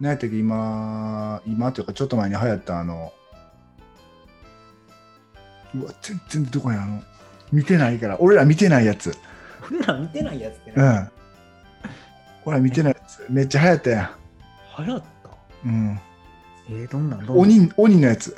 [0.00, 3.12] 何やったっけ今今というかちょっと前に流行ったあの
[5.76, 7.02] うわ全然どこやあの
[7.52, 9.16] 見てないから俺ら見てないやつ。
[9.70, 11.10] 俺ら見てないやつってね、うん。
[12.44, 13.26] 俺ら見てないやつ。
[13.28, 14.16] めっちゃ流行ったや
[14.78, 15.02] 流行っ
[15.62, 15.68] た？
[15.68, 16.00] んうん。
[16.68, 17.26] えー、どんなん？
[17.26, 17.46] どんなん？
[17.46, 18.36] 鬼鬼のやつ。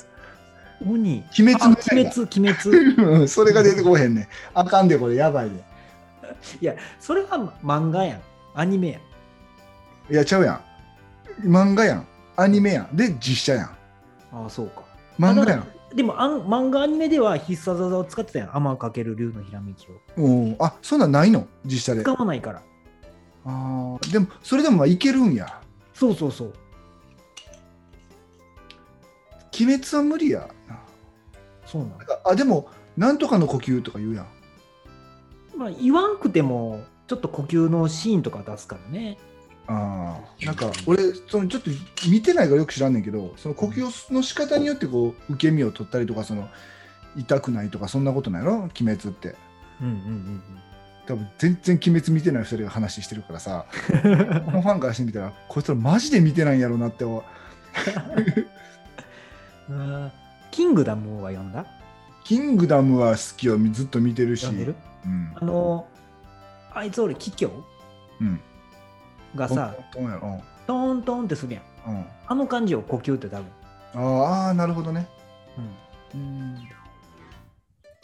[0.87, 1.25] 鬼？
[1.39, 3.19] 鬼滅のあ鬼滅鬼滅。
[3.19, 4.29] うんそれが出てこへんねん。
[4.55, 5.17] あかんでこれ。
[5.17, 5.57] やばいで。
[6.61, 7.29] いやそれは
[7.65, 8.21] 漫画やん。
[8.55, 10.13] アニメやん。
[10.13, 10.61] いやちゃうや
[11.45, 11.49] ん。
[11.49, 12.07] 漫画やん。
[12.37, 12.97] アニメやん。
[12.97, 13.65] で実写やん。
[13.65, 14.83] ああそうか。
[15.19, 18.57] 漫画やんでもあん漫画アニメでは必殺技を使ってたやん。
[18.57, 20.01] 天かける竜のひらめきを。
[20.17, 20.57] うん。
[20.59, 21.47] あそんなんないの？
[21.65, 22.03] 実写で。
[22.03, 22.63] 使わないから。
[23.45, 24.13] あー。
[24.13, 25.61] でもそれでもまあいけるんや。
[25.95, 26.55] そうそうそう。
[29.59, 30.79] 鬼滅は無理やな。
[31.65, 31.95] そうなの
[32.25, 34.27] あでもなんとかの呼吸とか言うやん。
[35.57, 39.17] まあ言わんくてもちょっと呼吸のシーンとか出すからね
[39.69, 41.71] あーなんか俺そのちょっと
[42.09, 46.49] 見てないからよく知らんねんけどその呼吸の仕方によってこう受け身を取ったりとかその
[47.17, 49.35] 痛くないとかそんなことないの鬼滅って。
[49.81, 50.43] うんうんうん
[51.07, 53.67] 多分全然鬼滅見てない2人が話してるからさ。
[54.45, 57.23] このファンからしてみたらこいつらマジで見てないんやろうなって思う。
[59.71, 60.13] うん
[60.51, 61.65] キングダムは読んだ？
[62.25, 63.57] キングダムは好きよ。
[63.71, 64.41] ずっと見てるし。
[64.47, 64.75] 読んでる？
[65.05, 65.33] うん。
[65.37, 65.87] あの
[66.75, 67.51] あいつ俺桔梗？
[68.21, 68.41] うん
[69.35, 71.91] がさどうやろトーントーンってするやん。
[71.91, 73.47] うん、うん、あの感じを呼吸って多分。
[73.95, 75.09] あーあーなるほどね。
[76.15, 76.69] うん。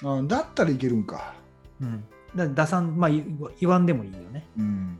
[0.04, 1.34] あだったらいけるんか。
[1.80, 2.04] うん。
[2.34, 4.46] だ打算まあ言言わんでもいいよね。
[4.58, 4.98] うん。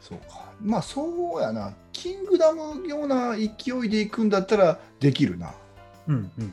[0.00, 0.52] そうか。
[0.60, 1.74] まあそうやな。
[1.92, 3.46] キングダムような勢
[3.84, 5.52] いでいくんだったらできるな。
[6.08, 6.52] うんうんうん。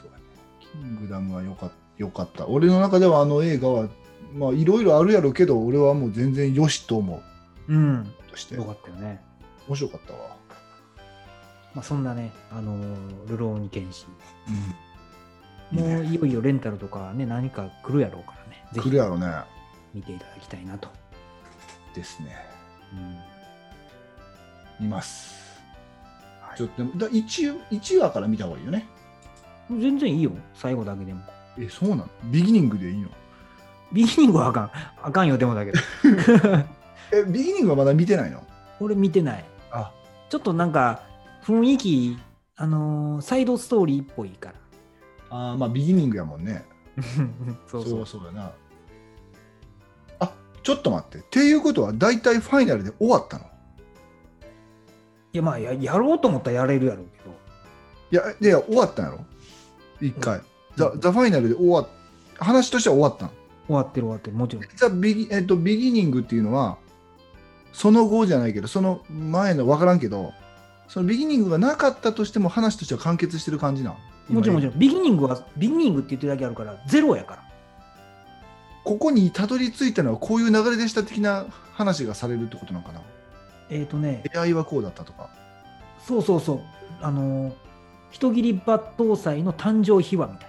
[0.00, 0.24] そうやね。
[0.60, 2.46] キングダムはよかったよかった。
[2.46, 3.88] 俺の中ではあの映画は、
[4.34, 7.22] まあいろいろあるやろうけど、俺はもう全然よしと思
[7.68, 8.14] ううん。
[8.30, 8.54] として。
[8.54, 9.22] よかったよね。
[9.68, 10.36] 面白かったわ。
[11.74, 14.06] まあ、そんなね、あのールローニケンシ
[15.72, 15.78] うん。
[15.78, 18.64] もういよいよレンタルとかね、何か来るやろうからね。
[18.72, 19.26] ぜひ来るやろね。
[19.94, 20.88] 見ていただきたいなと。
[21.94, 22.36] ですね。
[22.92, 23.18] うん
[24.80, 25.36] 見ます。
[26.56, 28.86] ちょっとだ 1, 1話から見た方がいいよね。
[29.68, 31.20] 全然いいよ、最後だけでも。
[31.58, 32.08] え、そうなの？
[32.30, 33.08] ビギニングでいいの？
[33.92, 34.70] ビギニングはあかん。
[35.02, 35.78] あかんよ、でもだけど。
[37.12, 38.42] え、ビギニングはまだ見てないの？
[38.80, 39.44] 俺見てない。
[39.70, 39.92] あ、
[40.28, 41.02] ちょっとなんか、
[41.44, 42.18] 雰囲気、
[42.56, 44.54] あのーサイドストーリーっぽいから。
[45.30, 46.64] あーまあビギニングやもんね。
[47.66, 48.06] そうそう。
[48.06, 48.52] そうやな。
[50.20, 51.18] あ、ちょっと待って。
[51.18, 53.44] っていうことは大体ファイナルで終わったの？
[55.32, 57.30] いや、まあや、やろうと思ったらやれるやろうけど。
[58.10, 59.24] いや、いや、終わったんやろ？
[60.00, 60.40] 一回。
[60.76, 61.88] ザ・ザ・ファイナルで終わっ
[62.38, 63.32] 話としては終わったの？
[63.68, 64.64] 終わってる終わってる、もちろん。
[64.74, 66.78] ザ・ビギ,、えっと、ビギニングっていうのは、
[67.72, 70.32] その後じゃないけど、その前の分からんけど、
[70.88, 73.94] そのビギニングがなかったとしても話としては完結してる感じな。
[74.28, 74.78] もちろんもちろん。
[74.78, 77.42] ビギニングは、ビギニングって言ってるだけあるから、ゼロやから。
[78.84, 83.02] ここにたどり着いたのはこういう流れでした的な話がされるってことなのかな？
[83.68, 85.28] えっ、とね、AI はこうだったとか。
[86.06, 86.60] そうそうそう。
[87.02, 87.52] あのー
[88.10, 90.48] 人斬り抜刀斎の誕生秘話みたい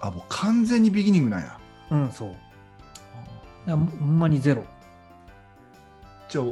[0.00, 1.58] あ、もう完全にビギニングなんや。
[1.90, 1.96] な。
[1.96, 2.34] うん、そう。
[3.70, 4.64] ほんまにゼロ。
[6.28, 6.44] じゃあ、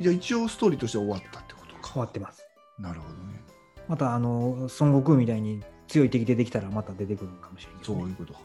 [0.00, 1.90] じゃあ一応ストーリーとしては終わったってことか。
[1.94, 2.42] 変わってます。
[2.78, 3.40] なるほどね。
[3.88, 8.40] また、あのー孫悟空みたいに強い敵出てきたらまた出てくるかもしれないね、そういうことか。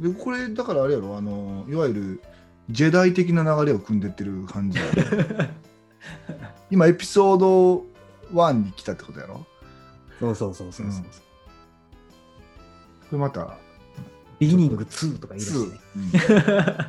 [0.00, 2.22] で、これ、だからあれやろ、あの、いわゆる
[2.70, 4.78] ジェダイ的な流れを組んでってる感じ
[6.70, 7.84] 今、エピソード
[8.32, 9.46] 1に来たってことやろ？
[10.20, 10.96] そうそうそうそうそう。
[10.96, 11.08] うんこ
[13.16, 13.56] れまた、
[14.40, 15.80] ビギニング2とか言い出してね。
[15.96, 15.98] う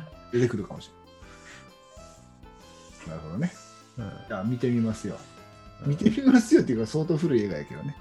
[0.08, 0.90] ん出てくるかもし
[3.06, 3.18] れない。
[3.18, 3.52] なるほどね。
[4.28, 5.16] じゃあ見てみますよ。
[5.84, 7.94] 見てみますよっていうか相当古い映画やけどね。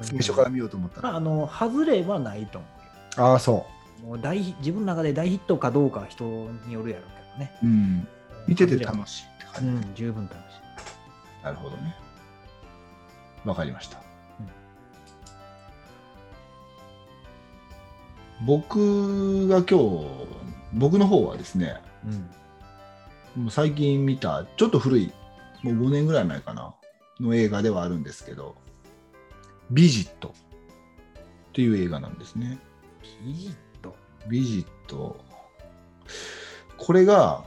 [0.00, 1.08] 最初から見ようと思ったら。
[1.10, 2.66] まあ、あの、外れはないと思
[3.16, 3.26] うよ。
[3.26, 3.66] ああ、そ
[4.02, 6.24] もう大ヒ自分の中で大ヒットかどうかは人
[6.66, 7.06] によるやろう
[7.38, 7.58] けどね。
[7.62, 7.66] う。
[7.66, 8.08] うん。
[8.46, 9.88] 見ててし楽しいって感じ。
[9.88, 10.38] ん、十分楽し
[11.42, 11.44] い。
[11.44, 11.94] なるほどね。
[13.44, 14.01] わかりました。
[18.44, 20.06] 僕が今日、
[20.74, 21.76] 僕の方はですね、
[23.36, 23.44] うん。
[23.44, 25.12] もう最近見た、ちょっと古い、
[25.62, 26.74] もう5年ぐらい前かな、
[27.20, 28.56] の映画ではあるんですけど、
[29.70, 32.58] ビジットっていう映画なんですね。
[33.24, 33.94] ビジット？
[34.28, 35.16] ビジット。
[36.78, 37.44] これが、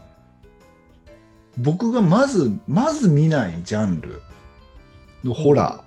[1.58, 4.22] 僕がまず、まず見ないジャンル
[5.24, 5.86] のホラー。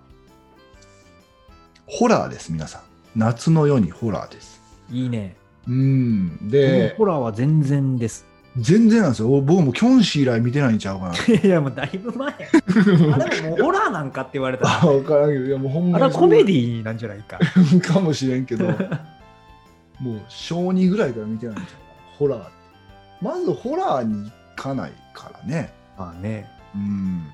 [1.87, 2.83] ホラーです、皆さん。
[3.17, 4.58] 夏の夜にホラーです。
[4.91, 5.37] いいね。
[5.67, 6.49] うん。
[6.49, 8.27] で、ホラーは全然です。
[8.57, 9.29] 全然なんですよ。
[9.41, 11.15] 僕もキョンシー以来見てないんちゃうかな。
[11.35, 12.29] いや、もうだいぶ前。
[12.29, 17.39] あでももうホラーなんかって言われたら、 あ、わからんけど、いやもうほんまにあコメディなんじゃないか。
[17.39, 21.77] ィ かもしれんけど、もう小2ぐらいから見てないんちゃうかな。
[22.19, 22.51] ホラーって。
[23.21, 25.73] まずホラーに行かないからね。
[25.97, 26.49] まあね。
[26.75, 27.27] うん。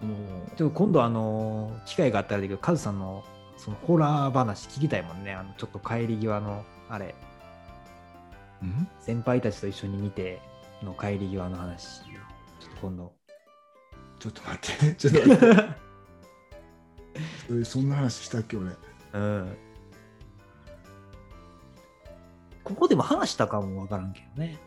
[0.00, 0.14] その
[0.56, 3.24] ちょっと今度あの機会があったらだけど、カズさんの
[3.56, 5.32] そのホラー話聞きたいもんね。
[5.32, 7.14] あのちょっと帰り際のあれ、
[8.62, 8.88] ん？
[9.00, 10.40] 先輩たちと一緒に見て
[10.82, 13.12] の帰り際の話、ちょっと今度。
[14.18, 15.56] ちょっと待って、 ちょっと待っ
[17.58, 17.64] て。
[17.64, 18.70] そんな話したっけ、俺？
[19.12, 19.56] うん。
[22.64, 24.58] ここでも話したかもわからんけどね。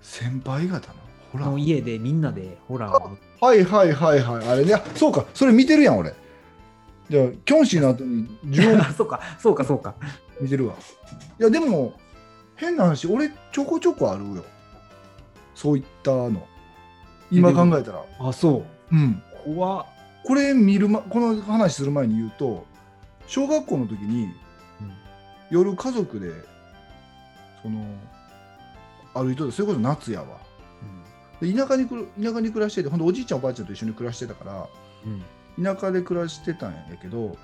[0.00, 0.94] 先輩方の
[1.32, 1.50] ホラー？
[1.50, 3.16] の家でみんなでホラーを。
[3.40, 4.48] はいはいはいはい。
[4.48, 4.74] あれね。
[4.74, 6.14] あそうか、それ見てるやん、俺。
[7.08, 9.94] じゃあ、キョンシーの後に10音 そうか、そうか、そうか。
[10.40, 10.74] 見てるわ。
[11.38, 11.94] いや、でも、
[12.56, 14.44] 変な話、俺、ちょこちょこあるよ。
[15.54, 16.46] そういったの。
[17.30, 18.04] 今考えたら。
[18.20, 18.94] あ、そう。
[18.94, 19.22] うん。
[19.44, 19.86] 怖っ。
[20.24, 22.66] これ見る、ま、この話する前に言うと、
[23.26, 24.28] 小学校の時に、
[25.50, 26.30] 夜家族で、
[27.62, 27.84] その、
[29.14, 30.38] 歩いとそれこそ夏やわ。
[31.40, 34.68] で田舎にくる田舎に暮らしてて、ほんとおじいちゃんおばあちゃんと一緒に暮らしてたから、
[35.58, 35.64] うん。
[35.64, 37.36] 田舎で暮らしてたんやけど、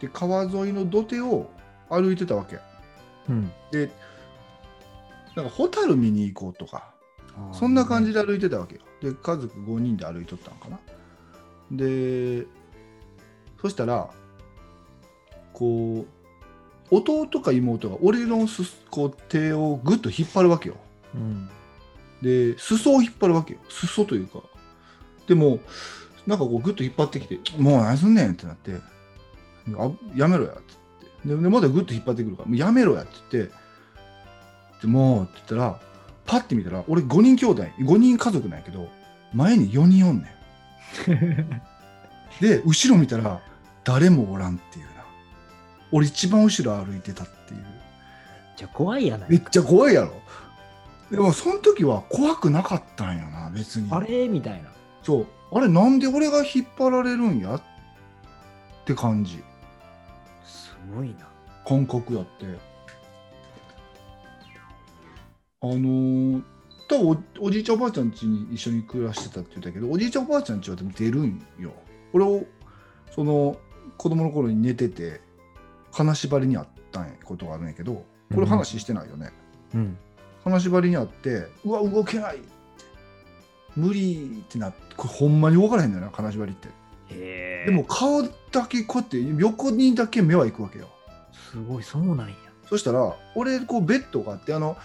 [0.00, 1.50] で川沿いの土手を
[1.88, 2.58] 歩いてたわけ。
[3.28, 3.50] うん。
[3.70, 3.90] で、
[5.34, 6.92] なんかホタル見に行こうとか、
[7.52, 8.80] そんな感じで歩いてたわけよ。
[9.02, 10.78] で、家族5人で歩いとったのかな。
[11.70, 12.46] で、
[13.60, 14.08] そしたら、
[15.52, 16.06] こ
[16.90, 20.76] う、弟か妹が俺のすこう手をぐっと引っ張るわけよ。
[21.14, 21.48] うん。
[22.26, 23.60] で、裾を引っ張るわけよ。
[23.68, 24.40] 裾というか。
[25.28, 25.60] でも、
[26.26, 28.72] なんかこうぐっと引っ張ってきて、もう何すんねんってなって、
[29.78, 30.62] あやめろやっつっ
[31.22, 31.28] て。
[31.28, 33.52] ででまだグッと引っ張ってくるからもうやめろやって言って。
[34.82, 35.80] でもうって言ったら
[36.26, 38.88] パッて見たら俺5人兄弟5人家族なんやけど
[39.32, 40.26] 前に4人おんねん。
[42.42, 43.40] で後ろ見たら
[43.84, 44.90] 誰もおらんっていうな。
[45.92, 47.64] 俺一番後ろ歩いてたっていう。
[48.56, 50.20] じゃあ怖いやないめっちゃ怖いやろ
[51.10, 53.88] でもその時は怖くなかったんよな別に。
[53.90, 54.28] あれ？
[54.28, 54.70] みたいな。
[55.02, 55.26] そう。
[55.52, 57.62] あれなんで俺が引っ張られるんやっ
[58.84, 59.42] て感じ。
[60.44, 61.28] すごいな。
[61.66, 62.46] 感覚やって。
[65.62, 66.42] あのー
[66.88, 71.72] 多分おおじいちゃんおばあちゃん家に一緒に暮らしてたって言ったけどおじいちゃんおばあちゃん家はでも出るんよ。
[72.12, 72.44] 俺を
[73.12, 73.56] その
[73.96, 75.20] 子供の頃に寝てて
[75.90, 79.32] 金縛りにあったんやことがあるんやけどこれ話してないよね、
[79.74, 79.98] うん。
[80.46, 82.38] 金縛りにあってうわ動けない
[83.74, 87.64] 無理ってなってこれほんまに動かれへんだよな金縛りってへえ。
[87.66, 88.30] でも顔だ
[88.68, 90.88] けこうやって横にだけ目は行くわけよ
[91.50, 92.34] すごい、そうなんや。
[92.68, 94.76] そしたら俺こうベッドがあってあの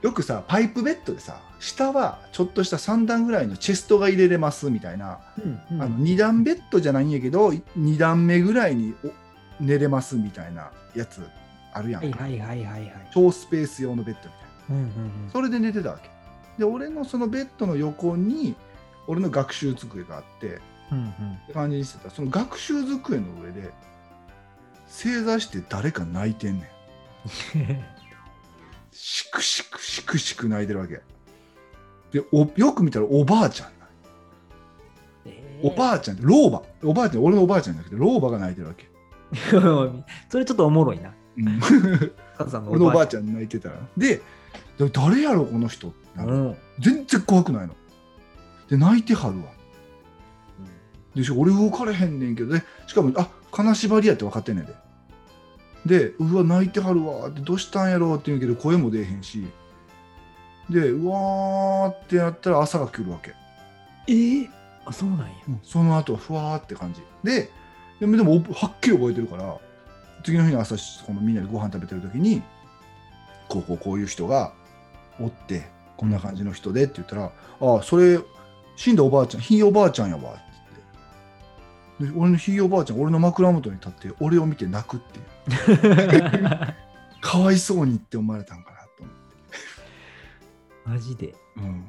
[0.00, 11.20] よくさパイプベッドでさ下はちょっとした3段ぐらいのチェストが入れれますみたいな、うんうんあの2段ベッドじゃないんやけど2段目ぐらいにお寝れますみたいなやつ
[11.74, 13.10] あるやんか、はいはいはいはいはい。
[13.12, 14.47] 超スペース用のベッドみたいな。
[15.32, 16.10] それで寝てたわけ。
[16.58, 18.54] で俺のそのベッドの横に
[19.06, 21.08] 俺の学習机があってうんうん。
[21.44, 22.10] って感じにしてた。
[22.10, 23.70] その学習机の上で
[24.86, 27.84] 正座して誰か泣いてんねん。
[28.92, 31.00] しくしくしくしく泣いてるわけ。
[32.12, 33.78] でおよく見たらおばあちゃんな
[35.62, 36.62] おばあちゃんって老婆。
[36.82, 38.88] おばあちゃん俺のおばあちゃんじゃなくて老婆が泣いてるわけ、
[40.30, 41.12] それちょっとおもろいな。
[41.36, 41.60] うん、
[42.36, 43.76] カズさんの俺のおばあちちゃん泣いてたら。
[43.96, 44.22] で
[44.78, 45.88] で誰やろこの人。
[45.88, 46.56] ってなるうん。
[46.78, 47.74] 全然怖くないの。
[48.68, 49.44] で泣いてはるわ。
[51.14, 54.74] でし俺動かれへんねんけどでしかもあ金縛りやって分かってんねんで。
[55.86, 57.28] でうわ泣いてはるわ。
[57.28, 59.46] ってどうしたんやろうって言うけど声も出えへんし。
[60.70, 63.32] でうわーってやったら朝が来るわけ、
[64.06, 64.50] えー、
[64.84, 65.26] あ、そうなんや。
[65.62, 67.00] その後はふわーって感じ。
[67.24, 67.50] で
[68.00, 69.56] でもでもおはっきり覚えてるから
[70.22, 72.42] 次の日の朝このみんなでご飯食べてる時に
[73.48, 74.52] こうこうこういう人が
[75.20, 78.18] おってこんな感じの人でって言ったら「ああそれ
[78.76, 80.40] 死んだおばあちゃんひいおばあちゃんやわ」って
[81.98, 86.74] 言ってで俺のひいおばあちゃん俺の枕元に立って俺を見て泣くっていう
[87.20, 89.20] かわいそうにって思われたんかなと思って。
[90.84, 91.34] マジで。
[91.56, 91.84] うん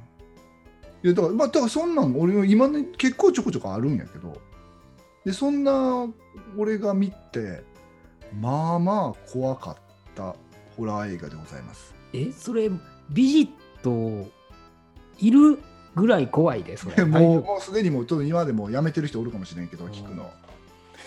[1.02, 4.42] いやだからまあだからそんなん俺今ね結構ちょこちょこあるんやけど
[5.24, 6.06] でそんな
[6.58, 7.64] 俺が見て
[8.38, 9.76] まあまあ怖かっ
[10.14, 10.36] た
[10.76, 11.94] ホラー映画でございます。
[12.14, 12.70] え、それ、
[13.10, 13.50] ビジッ
[13.84, 14.30] ト
[15.20, 15.60] いる
[15.96, 17.04] ぐらい怖いで、それ。
[17.06, 20.32] もうもうすでにもうちょっと今でもやめてる人おるかもしれんけど聞くの。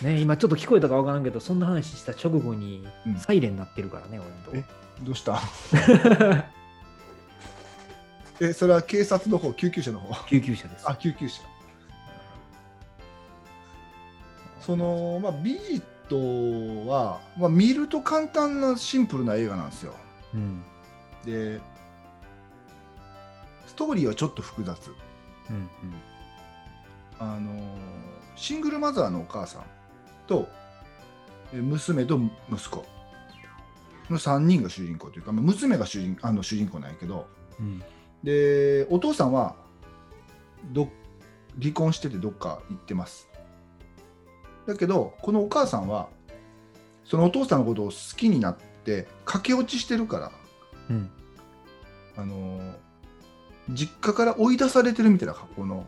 [0.02, 4.68] ね、今ちょっと聞こえたか分からんけど、そんな話した直後にうんサイレン鳴ってるからね、俺のと
[5.04, 5.34] どうした？
[5.38, 5.40] こ。
[8.40, 10.26] えそれは警察の方救急車の方？
[10.28, 10.88] 救急車です。
[10.88, 11.42] あ救急車。
[14.60, 15.82] そのまあビジッ
[16.86, 19.94] トは、まあ、見ると簡単なシンプルな映画なんですよ。
[20.34, 20.62] うん。
[21.24, 21.60] で
[23.72, 24.90] ストーリーはちょっと複雑
[25.48, 25.70] うん
[27.18, 27.78] あの
[28.36, 29.62] シングルマザーのお母さん
[30.26, 30.46] と
[31.54, 32.20] え娘と
[32.52, 32.84] 息子
[34.10, 37.26] の3人が主人公というか、まあ、娘が主人あの主人公なんやけど
[37.58, 37.66] うん。
[37.66, 37.82] うん。
[38.22, 39.56] でお父さんは
[40.70, 40.88] ど
[41.58, 43.30] 離婚しててどっか行ってます
[44.66, 46.08] だけどこのお母さんは
[47.04, 50.32] そのお父さんのことを好きになって駆け落ちしてるから
[50.90, 51.10] うん。
[52.18, 52.60] あの
[53.72, 55.86] 実家から追い出されてるみたいな格好の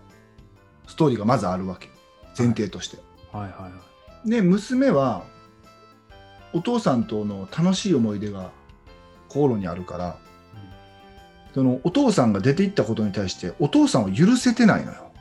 [0.86, 1.88] ストーリーがまずあるわけ
[2.38, 2.98] 前提として。
[3.32, 3.70] はいはいは
[4.24, 4.30] い。
[4.30, 5.24] で娘は
[6.52, 8.50] お父さんとの楽しい思い出が
[9.28, 10.16] 心にあるから
[11.52, 15.12] そのお父さんが出て行ったことに対してお父さんを許せてないのよ。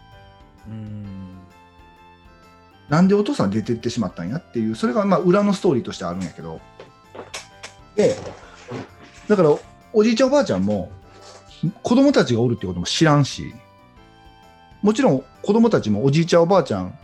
[0.67, 1.03] うん。
[2.89, 6.59] なんでお父さん出て行ってしまったんやっていうそれがまあ裏のストーリーとしてあるんやけど
[7.95, 8.15] で
[9.27, 9.55] だから
[9.93, 10.91] おじいちゃんおばあちゃんも
[11.81, 13.53] 子供たちがおるってことも知らんし
[14.81, 16.97] もちろん子供たちもおじいちゃんおばあちゃん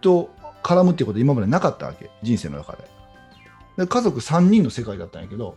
[0.00, 0.30] と
[0.62, 2.84] 絡むってこと今までなかったわけ人生の中で。
[3.76, 5.56] で家族3人の世界だったんやけど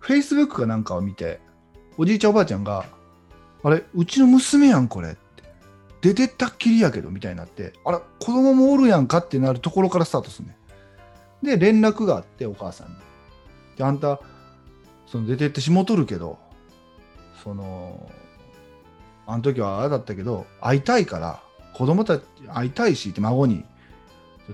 [0.00, 1.40] Facebook かなんかを見て
[1.96, 2.86] おじいちゃんおばあちゃんが
[3.64, 5.18] 「あれうちの娘やんこれ」って
[6.02, 10.56] 出てったっきりやけどみたいになってあら子供もおるやんかってなるところからスタートするね
[11.42, 12.94] で連絡があってお母さんに。
[13.76, 14.20] であんた
[15.06, 16.38] その出てってしもとるけど
[17.42, 18.10] その
[19.26, 21.40] あの時はああだったけど会いたいから
[21.74, 22.22] 子供たち
[22.52, 23.64] 会いたいしって孫に。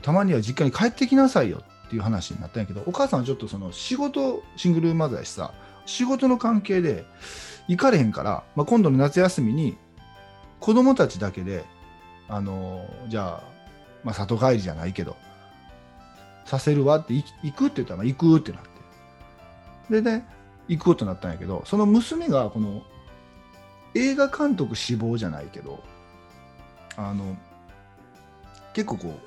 [0.00, 5.52] たまには実家に帰ってきなさいよっていう話になったんやけどお母さんはちょっとその仕事シングルマザーやしさ
[5.84, 7.04] 仕事の関係で
[7.68, 9.76] 行かれへんから、まあ、今度の夏休みに
[10.60, 11.64] 子供たちだけで
[12.28, 13.44] あのじゃあ、
[14.04, 15.16] まあ、里帰りじゃないけど
[16.46, 18.62] させるわって行くって言ったら、行くってなっ
[19.90, 20.00] て。
[20.00, 20.26] でね
[20.72, 22.82] 行くことになったんやけどその娘がこの
[23.94, 25.82] 映画監督志望じゃないけど
[26.96, 27.36] あの
[28.72, 29.18] 結構こ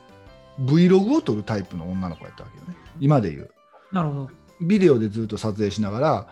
[0.60, 2.76] う Vlog を撮るタイプの女の子やったわけよね。
[3.00, 3.52] 今で言う。
[3.92, 4.30] なるほど。
[4.62, 6.28] ビデオでずっと撮影しながら、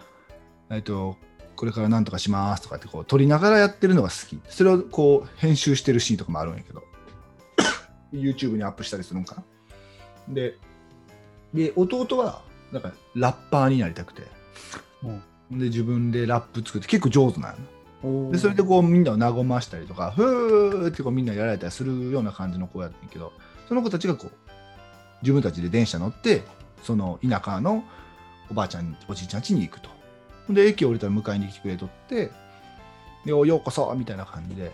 [0.69, 1.17] えっと、
[1.57, 4.39] これからなんとかしますとかってこう撮りながらやってるのが好き。
[4.47, 6.83] それをこう編集してるシーンとかもあるんやけど
[8.13, 9.43] YouTube にアップしたりするんかな。
[10.29, 10.57] で
[11.53, 12.41] で弟は
[12.71, 14.23] なんかラッパーになりたくて
[15.51, 18.31] で自分でラップ作って結構上手なんやな。
[18.31, 23.31] でそれでこうみんなを和ましたりとかふーってこうみんなやられたりするような感じの子やってんけど
[23.69, 24.31] その子たちがこう
[25.21, 26.43] 自分たちで電車乗って
[26.81, 27.85] その田舎の
[28.51, 29.89] おばあちゃんおじいちゃん家に行くと。
[30.49, 32.31] で駅降りたら迎えに来てくれとって
[33.25, 34.71] ようこそみたいな感じで。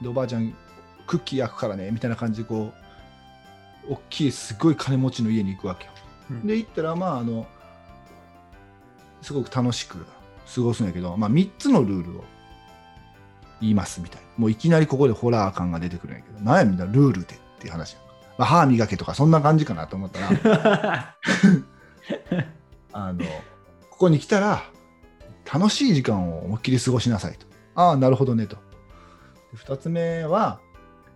[0.00, 0.54] でおばあちゃん
[1.06, 2.72] クッキー焼くからねみたいな感じでこ
[3.88, 5.92] う大きいすごい金持ちの家に行くわけよ、
[6.30, 6.46] うん。
[6.46, 7.48] で行ったらまああの
[9.22, 10.06] すごく楽しく
[10.54, 12.24] 過ごすんやけど、まあ、3つのルールを
[13.60, 14.28] 言いますみたいな。
[14.36, 18.10] もういきなりここでホラー感が出てくるんやけど、何やみんなルールでっていう話やんか。
[18.38, 21.16] まあ、歯磨けとかそんな感じかなと思ったら、
[22.92, 23.24] あの、
[23.90, 24.62] ここに来たら、
[25.52, 27.46] 楽しい時間を思いっきり過ごしなさいと。
[27.74, 28.56] ああ、なるほどねと。
[28.56, 28.62] で
[29.54, 30.60] 二つ目は、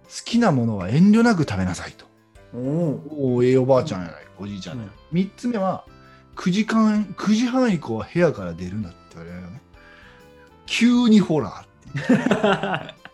[0.05, 2.05] 好きなものは遠慮なく食べなさいと。
[2.55, 3.45] おお。
[3.45, 4.95] ええおばあちゃんやない、おじいちゃんやない。
[5.13, 5.87] 三つ目は、
[6.37, 9.61] 9時間、9時半以降は部屋から出るなって言われるよね。
[10.67, 11.67] 急にホラーっ
[12.07, 12.95] ていう。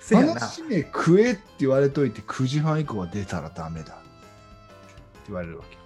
[0.00, 0.34] せやな。
[0.34, 4.02] 話ね食えって言われといて9時半以降は出たらダメだって
[5.26, 5.80] 言われるわけよ。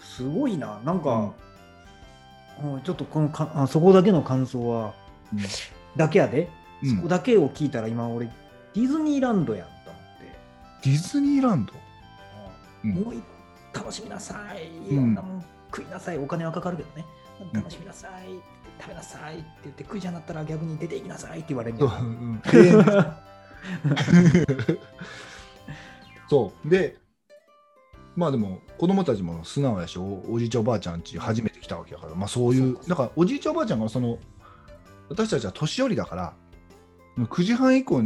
[0.00, 0.80] すごいな。
[0.84, 1.32] なんか、
[2.62, 4.94] うんちょっとこのかあそこだけの感想は、
[5.32, 5.38] うん
[5.96, 6.50] だけやで、
[6.82, 10.02] うんそこだけを聞いたら今俺、ディズニーランドやんと思っ
[10.82, 10.88] て。
[10.88, 11.72] ディズニーランド、
[12.84, 13.22] うんもうい
[13.78, 14.94] 楽しみなさい、うん。
[14.94, 17.06] いろんなもん食いなさい、お金はかかるけどね、
[17.40, 17.60] うん。
[17.60, 18.28] 楽しみなさい、
[18.80, 21.80] 食べなさいって言って、9時になったら逆に出ていきなさいって言われるん
[26.28, 26.68] そう。
[26.68, 26.96] で
[28.16, 34.18] まあでも子供たちも素直やしおおじいちゃんおばあちゃんち初めて来たわけやからまあそういうだからおじいちゃんおばあちゃんがその
[35.08, 36.34] 私たちは年寄りだから
[37.16, 38.02] 9時半以降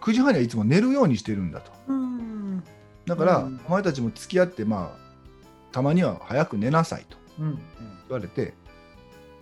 [0.00, 1.72] 9時半にはいつも寝るようにしてるんだと。
[1.88, 2.62] うん。
[3.06, 3.60] だから、うん。
[3.66, 5.01] お前たちも付き合ってまあ
[5.72, 7.54] たまには早く寝なさいとうん。
[7.56, 7.60] 言
[8.10, 8.54] われて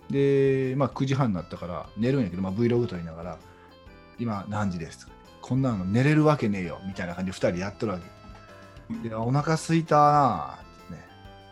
[0.09, 3.37] でまあ9時半になったから寝るんやけど、まあ、Vlog 撮りながら
[4.19, 5.07] 「今何時です」
[5.41, 9.09] こんなの寝れるわけねえよみたいな感じで2人でやってるわけ。
[9.09, 10.99] でお腹すいたなあってね。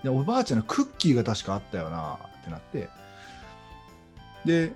[0.04, 2.90] でおばあちゃんのクッキーが確かあったよなってなって。
[4.46, 4.74] で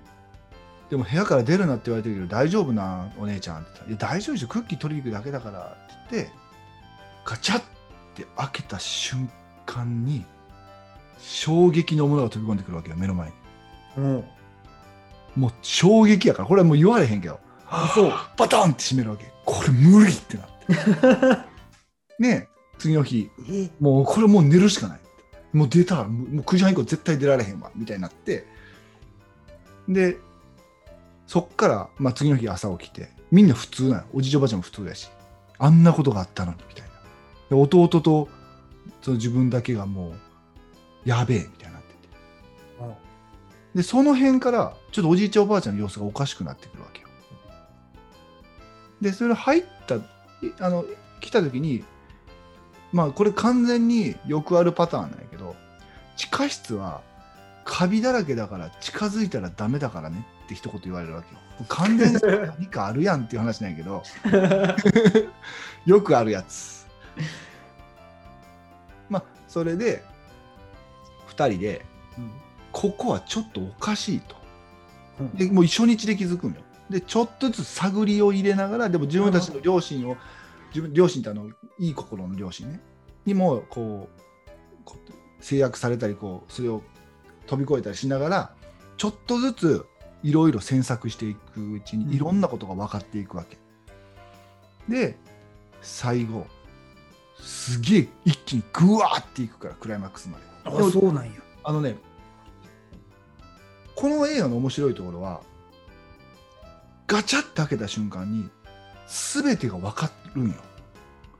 [0.90, 4.12] でも部屋から出るなって言われてるけど大丈夫なお姉ちゃんって言ったら。
[4.14, 4.48] 大丈夫ですよ。
[4.48, 6.32] クッキー取りに行くだけだからって言って
[7.24, 7.62] ガチャっ
[8.14, 9.30] て開けた瞬
[9.66, 10.24] 間に
[11.18, 13.34] 衝撃のものが飛び込んでくるわけよ目の前に。
[13.96, 14.24] うん。
[15.36, 17.40] もう衝撃やからこれはもう言われへんけど。
[17.94, 19.24] そうバタンって閉めるわけ。
[19.44, 20.46] これ無理ってなっ
[21.38, 21.44] て。
[22.22, 22.48] ねえ
[22.78, 23.30] 次の日。
[23.50, 23.70] え？
[23.80, 25.00] もうこれもう寝るしかない。
[25.52, 27.70] もう出たらもうもう9時半以降絶対出られへんわ。
[27.74, 28.46] みたいになって。
[29.88, 30.18] で
[31.26, 33.10] そっから、まあ、次の日朝起きて。
[33.32, 35.10] みんな普通なのおじいちゃんおばあちゃんも普通だし。
[35.58, 36.90] あんなことがあったのにみたいな。
[37.50, 38.28] で弟と
[39.04, 40.14] その自分だけがもう
[41.04, 42.08] やべえみたいになってて。
[43.74, 47.08] でその辺からちょっとおじいちゃんおばあちゃんの様子がおかしくなってくるわけよ。
[49.02, 50.00] でそれ入ったい
[50.58, 50.86] あの
[51.20, 51.84] 来た時に
[52.92, 55.54] まあこれ完全によくあるパターンなんやけど
[56.16, 57.02] 地下室は
[57.66, 61.40] カビだらけだから近づいたらダメだからねって一言言われるわけよ。
[61.68, 64.02] 完全に何かあるやんっていう話なんやけど
[65.84, 66.86] よくあるやつ。
[67.16, 67.43] まあ
[69.54, 70.02] それで
[71.28, 71.86] 2人で
[72.72, 74.34] ここはちょっとおかしいと。
[75.20, 75.30] うん。
[75.36, 76.56] でもう初日で気づくんよ。
[76.90, 80.16] でちょっとずつ探りを入れながらでも自分たちの両親を
[80.70, 82.80] 自分両親ってあのいい心の両親ね。
[83.26, 84.08] にもこ
[84.88, 84.92] う
[85.40, 86.82] 制約されたりこうそれを
[87.46, 88.54] 飛び越えたりしながら
[88.96, 89.86] ちょっとずつ
[90.24, 92.08] いろいろ詮索していくうちうん。
[92.08, 93.56] にいろんなことが分かっていくわけ、
[94.88, 95.16] で
[95.80, 96.44] 最後
[97.44, 100.44] すげえ一気にグワーっていくからクライマックスまで。
[100.64, 101.32] あそうなんや。
[101.62, 101.96] あのね、
[103.94, 105.42] この映画の面白いところは、
[107.06, 108.48] ガチャって開けた瞬間に、
[109.06, 110.54] すべてが分かるんよ。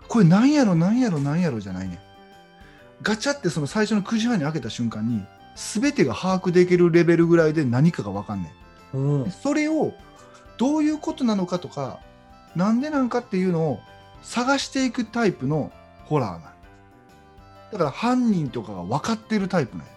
[0.07, 1.95] これなんやろなんやろなんやろじゃないね。
[1.95, 1.99] ん
[3.03, 5.23] ガチャってその最初の9時半に開けた瞬間に
[5.57, 8.53] 全てが把握できるレベルぐらいで何かが分かんね
[8.93, 9.31] うんん。
[9.31, 9.95] それを
[10.59, 12.01] どういうことなのかとか
[12.55, 13.81] なんでなんかっていうのを
[14.23, 15.73] 探していくタイプの
[16.07, 16.43] ホラーなん
[17.73, 19.93] だから犯人とかが分かってるタイプなんや。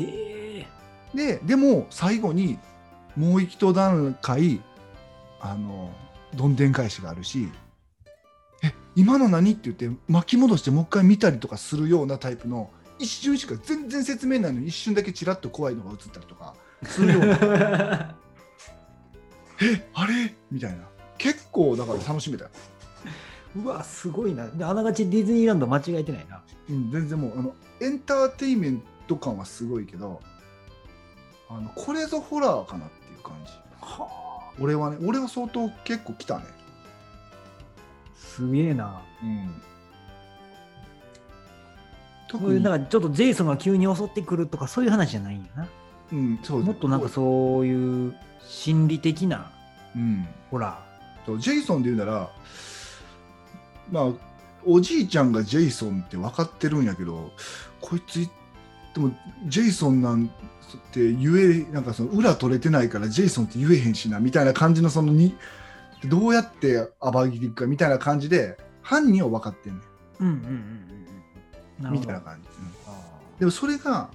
[0.00, 0.66] へえ。
[1.14, 2.58] ででも最後に
[3.16, 4.60] もう一段階
[5.40, 5.90] あの
[6.34, 7.50] どんでん返しがあるし
[8.64, 16.54] 「え今の何?」って言って巻き戻してもう一回見たりとかするようなタイプの一瞬しか全然説明ないのに一瞬だけチラッと怖いのが映ったりとか
[16.84, 18.16] するような。
[19.60, 20.34] えあれ？
[20.50, 20.78] みたいな。
[21.18, 22.50] 結構だから楽しめたよ、
[23.56, 24.46] うわ、すごいな。
[24.48, 26.40] であながちディズニーランド間違えてないな。
[26.70, 30.20] うん、全然もうあのエンターテインメント感はすごいけど
[31.48, 34.52] あのこれぞホラーかなっていう感じはあ。
[34.60, 36.44] 俺はね俺は相当結構来たね
[38.16, 39.02] すげえな。
[39.22, 39.62] うん
[42.28, 45.68] 特になんかちょっとジェイソンが急に襲ってくるとかそういう話じゃないんやな。
[46.12, 49.50] うんそうもっとなんかそういう心理的な
[49.94, 50.82] うんホラ
[51.26, 52.30] そうジェイソンで言うなら
[53.92, 54.06] まあ
[54.64, 57.30] おじいちゃんがジェイソンって分かってるんやけど
[57.80, 58.30] こいつい
[58.94, 59.14] でも
[59.46, 60.28] ジェイソンなん
[60.92, 65.34] て言えなんかその裏取れてないからジェイソンって言えへんしなみたいな感じのそのに
[66.06, 69.82] どうやって暴きていくかみたいな感じで犯人は分かってんねん。
[70.20, 71.92] うんうんうんうん。
[71.92, 72.92] みたいな感じ、うん。
[72.92, 72.98] あ
[73.38, 74.10] でもそれが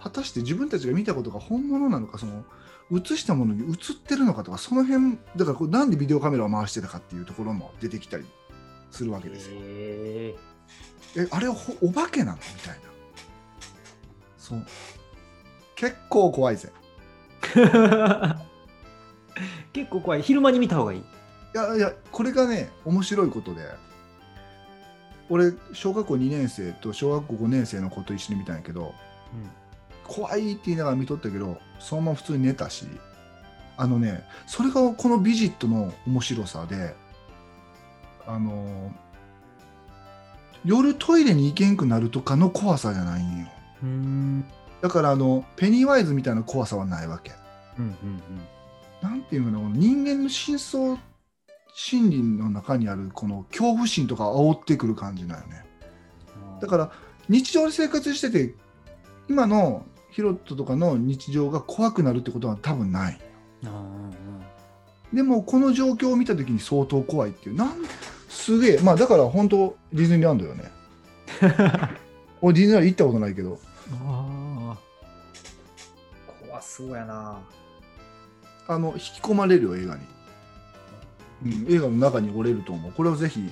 [0.00, 2.44] 果たして自分たちが見たことが本物なのかその
[2.92, 8.24] 映したものに映ってるのかとかその辺だからこれなんでビデオカメラを回してたかっていうところも出てきたり
[8.90, 9.52] するわけーですよ。
[9.56, 10.34] へ
[11.16, 12.36] えあれお化けなの？
[12.36, 12.80] みたいな。
[14.38, 14.66] そう
[15.74, 16.70] 結構怖いぜ。
[17.42, 18.36] ー
[19.72, 20.22] 結構怖い。
[20.22, 21.00] 昼間に見た方がいい。
[21.00, 21.04] い
[21.54, 23.62] やいやこれがね面白いことで
[25.30, 28.94] 俺小学校2年生と小学校5年生の子と一緒に見たんやけど
[30.06, 32.86] 怖いって言いながら見とったけどそのまま普通に寝たし
[33.78, 36.94] あのねそれがこのビジットの面白さで
[38.26, 38.92] あの
[40.64, 43.46] 夜トイレに行けんくなるとかの怖さじゃないんよ。
[43.82, 43.88] うん。
[43.88, 44.44] うん
[44.82, 47.32] だからあのペニーワイズみたいな怖さはないわけ。
[47.78, 48.22] うんうん
[49.02, 50.98] なんていうのかなこの人間の深層
[51.74, 55.64] 心理の中にあるこの恐怖心とか煽ってくる感じだよね。
[56.54, 56.60] うん。
[56.60, 56.90] だから
[57.28, 58.54] 日常で生活してて
[59.28, 63.20] 今のヒロトとかの日常が怖くなるってことは多分ない。
[63.62, 64.16] ら、うんうん
[65.12, 67.54] でもこの状況を見た時に相当怖いっていう。
[67.54, 67.68] なん
[68.46, 68.78] すげえ。
[68.78, 70.70] まあだから本当ディズニーランドよね。
[72.40, 73.58] 俺ディズニーランド行ったことないけど。
[74.04, 74.76] ああ。
[76.48, 77.38] 怖そうやな。
[78.68, 80.02] あの引き込まれるよ映画に、
[81.44, 82.92] うん、映画の中に折れると思う。
[82.92, 83.50] これをぜひ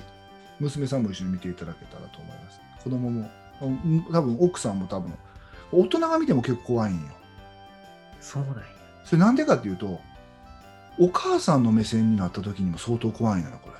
[0.61, 2.61] 娘さんも一緒に見ていただけたらと思います。
[2.81, 3.29] 子供も。
[3.63, 5.13] うん多分奥さんも多分。
[5.73, 7.01] 大人が見ても結構怖いんよ。
[8.21, 8.63] そうなんや。
[9.03, 9.99] それなんでかっていうと
[10.97, 13.79] お母さんの目線になった時にも相当怖いのよこへれ、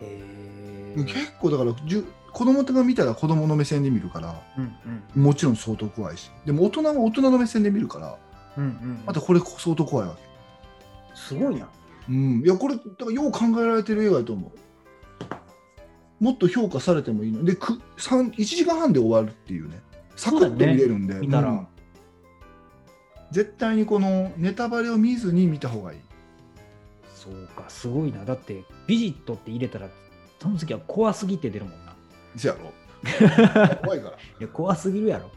[0.00, 1.04] え。
[1.04, 4.76] 結構だからじゅ子供が見たら子供の目線で見るからうん
[5.16, 5.22] うん。
[5.22, 6.30] もちろん相当怖いし。
[6.44, 8.16] でも大人は大人の目線で見るから
[8.56, 9.02] うんうん。
[9.06, 10.22] またこれ相当怖いわけ。
[11.14, 11.68] すごいな。
[12.08, 14.52] うん、いやこれだからよう考えられてる映画だと思
[16.20, 16.24] う。
[16.24, 17.44] もっと評価されてもいいの。
[17.44, 19.80] でく3 1時間半で終わるっていうね。
[20.16, 21.66] サクッと見れるんで、見たら、うん。
[23.30, 25.98] 絶対にこのネタバレを見ずに見た方がいい
[27.28, 28.24] そうか、すごいな。
[28.24, 29.88] だって、ビジットって入れたら、
[30.40, 31.94] その次は怖すぎて出るもんな。
[32.36, 32.72] せやろ。
[33.84, 34.16] 怖いから。
[34.16, 35.30] いや、怖すぎるやろ。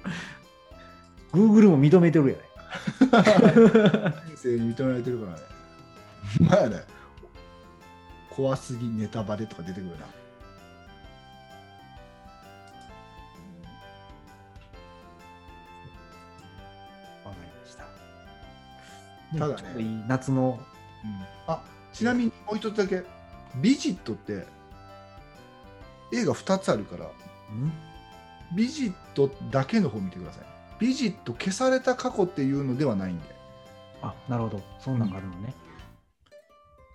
[1.34, 2.36] Google も認めてるや
[4.28, 5.40] 人生に認められてるからね。
[6.40, 6.84] まあね。
[8.30, 9.92] 怖すぎネタバレとか出てくるな。
[9.94, 9.98] わ
[17.32, 17.86] かりました。
[19.38, 20.06] ただね。
[20.08, 20.60] 夏の、
[21.41, 21.41] あ
[21.94, 23.04] ちなみにもう一つだけ。
[23.56, 24.46] ビジットって
[26.14, 27.06] 映画2つあるから。
[27.06, 27.10] ん？
[28.56, 30.46] ビジットだけの方見てください。
[30.80, 33.24] ビジット消された過去っていうのではないんで。
[34.02, 34.64] あ、なるほど。
[34.80, 35.54] そんなんがあるのね。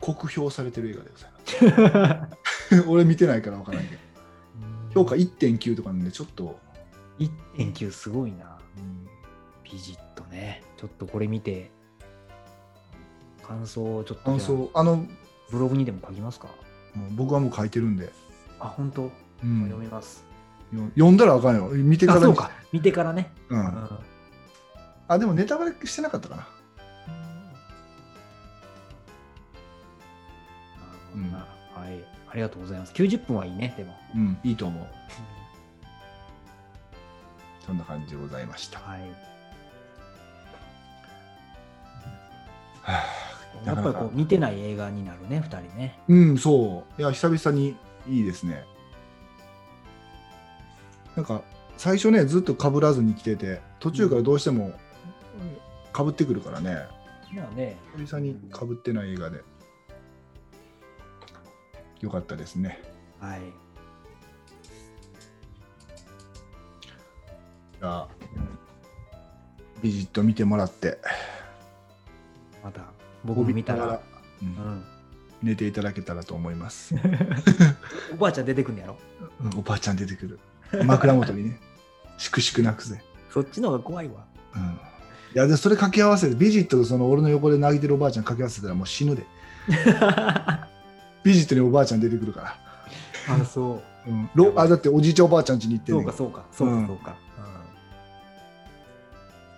[0.00, 2.28] 酷評されてる映画でございま
[2.70, 2.84] す。
[2.88, 4.00] 俺見てないから分からないけど。
[4.92, 6.58] 評価1.9とかなんでちょっと、
[7.18, 8.58] 1.9すごいな。
[9.62, 10.62] ビジットね。
[10.76, 11.70] ちょっとこれ見て、
[13.46, 15.06] 感想をちょっと感想あのも
[15.50, 16.48] ブログにでも書きますか？
[16.96, 18.12] う僕はもう書いてるんで、
[18.58, 19.10] あ、本当、
[19.44, 20.24] うん読みます。
[20.72, 22.50] よ読んだらあかんよ見てかあ、らにそうか。
[22.72, 23.32] 見てからね。
[23.48, 23.88] うん、うん
[25.08, 26.48] あでもネタバレしてなかったかな
[31.14, 31.44] うんはい。
[31.82, 32.92] ありがとうりがとうございます。
[32.92, 33.94] 90分はいいね、でも。
[34.14, 34.86] うん、いいと思う。
[37.64, 38.78] そんな感じでございました。
[38.78, 39.35] はい。
[43.66, 45.98] やっぱりこう見てない映画になるね、2人ね。
[46.08, 47.00] うん、そう。
[47.00, 47.76] いや、久々に
[48.08, 48.64] いいですね。
[51.16, 51.42] なんか、
[51.76, 54.72] 最初ね、ずっと被らずに来てて、途中からどうしても
[55.94, 56.76] 被ってくるからね、
[57.34, 59.42] まあね、久々に被ってない映画で。
[62.00, 62.80] よかったですね。
[63.18, 63.40] はい。
[67.80, 68.08] じゃあ、
[69.82, 70.98] ビジッと見てもらって、
[72.62, 72.95] また
[73.26, 74.00] 僕も見たら、う
[74.42, 74.84] うんん、
[75.42, 76.94] 寝ていただけたらと思います。
[78.14, 78.96] おばあちゃん出てくんのやろ？
[79.42, 80.38] うんおばあちゃん出てくる。
[80.84, 81.60] 枕元にね、
[82.18, 83.02] しくしく泣くぜ。
[83.30, 84.24] そっちの方が怖いわ。
[84.54, 84.66] うん、い
[85.34, 89.26] や、でそれ掛け合わせて、ビジットとその俺の横で泣いてるおばあちゃん掛け合わせたらもう死ぬで。
[91.22, 92.40] ビジットにおばあちゃん出てくるか
[93.28, 93.34] ら。
[93.34, 94.10] あ、そう。
[94.10, 97.16] うん、ろあだっておじいちゃんおばあちゃん家に行ってんねんそうか、そうか、そうか、そうか。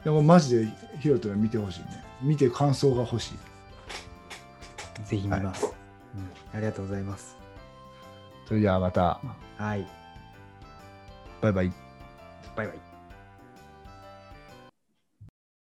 [0.05, 0.69] でもマジで
[1.01, 2.05] ヒロトは見てほしいね。
[2.23, 3.35] 見て感想が欲しい。
[5.09, 5.65] うんぜひ見ます、
[6.15, 6.57] うん。
[6.57, 7.37] ありがとうございます。
[8.47, 9.21] それじゃあまた、
[9.57, 9.87] はい。
[11.41, 11.73] バイバイ。
[12.57, 12.88] バイバイ。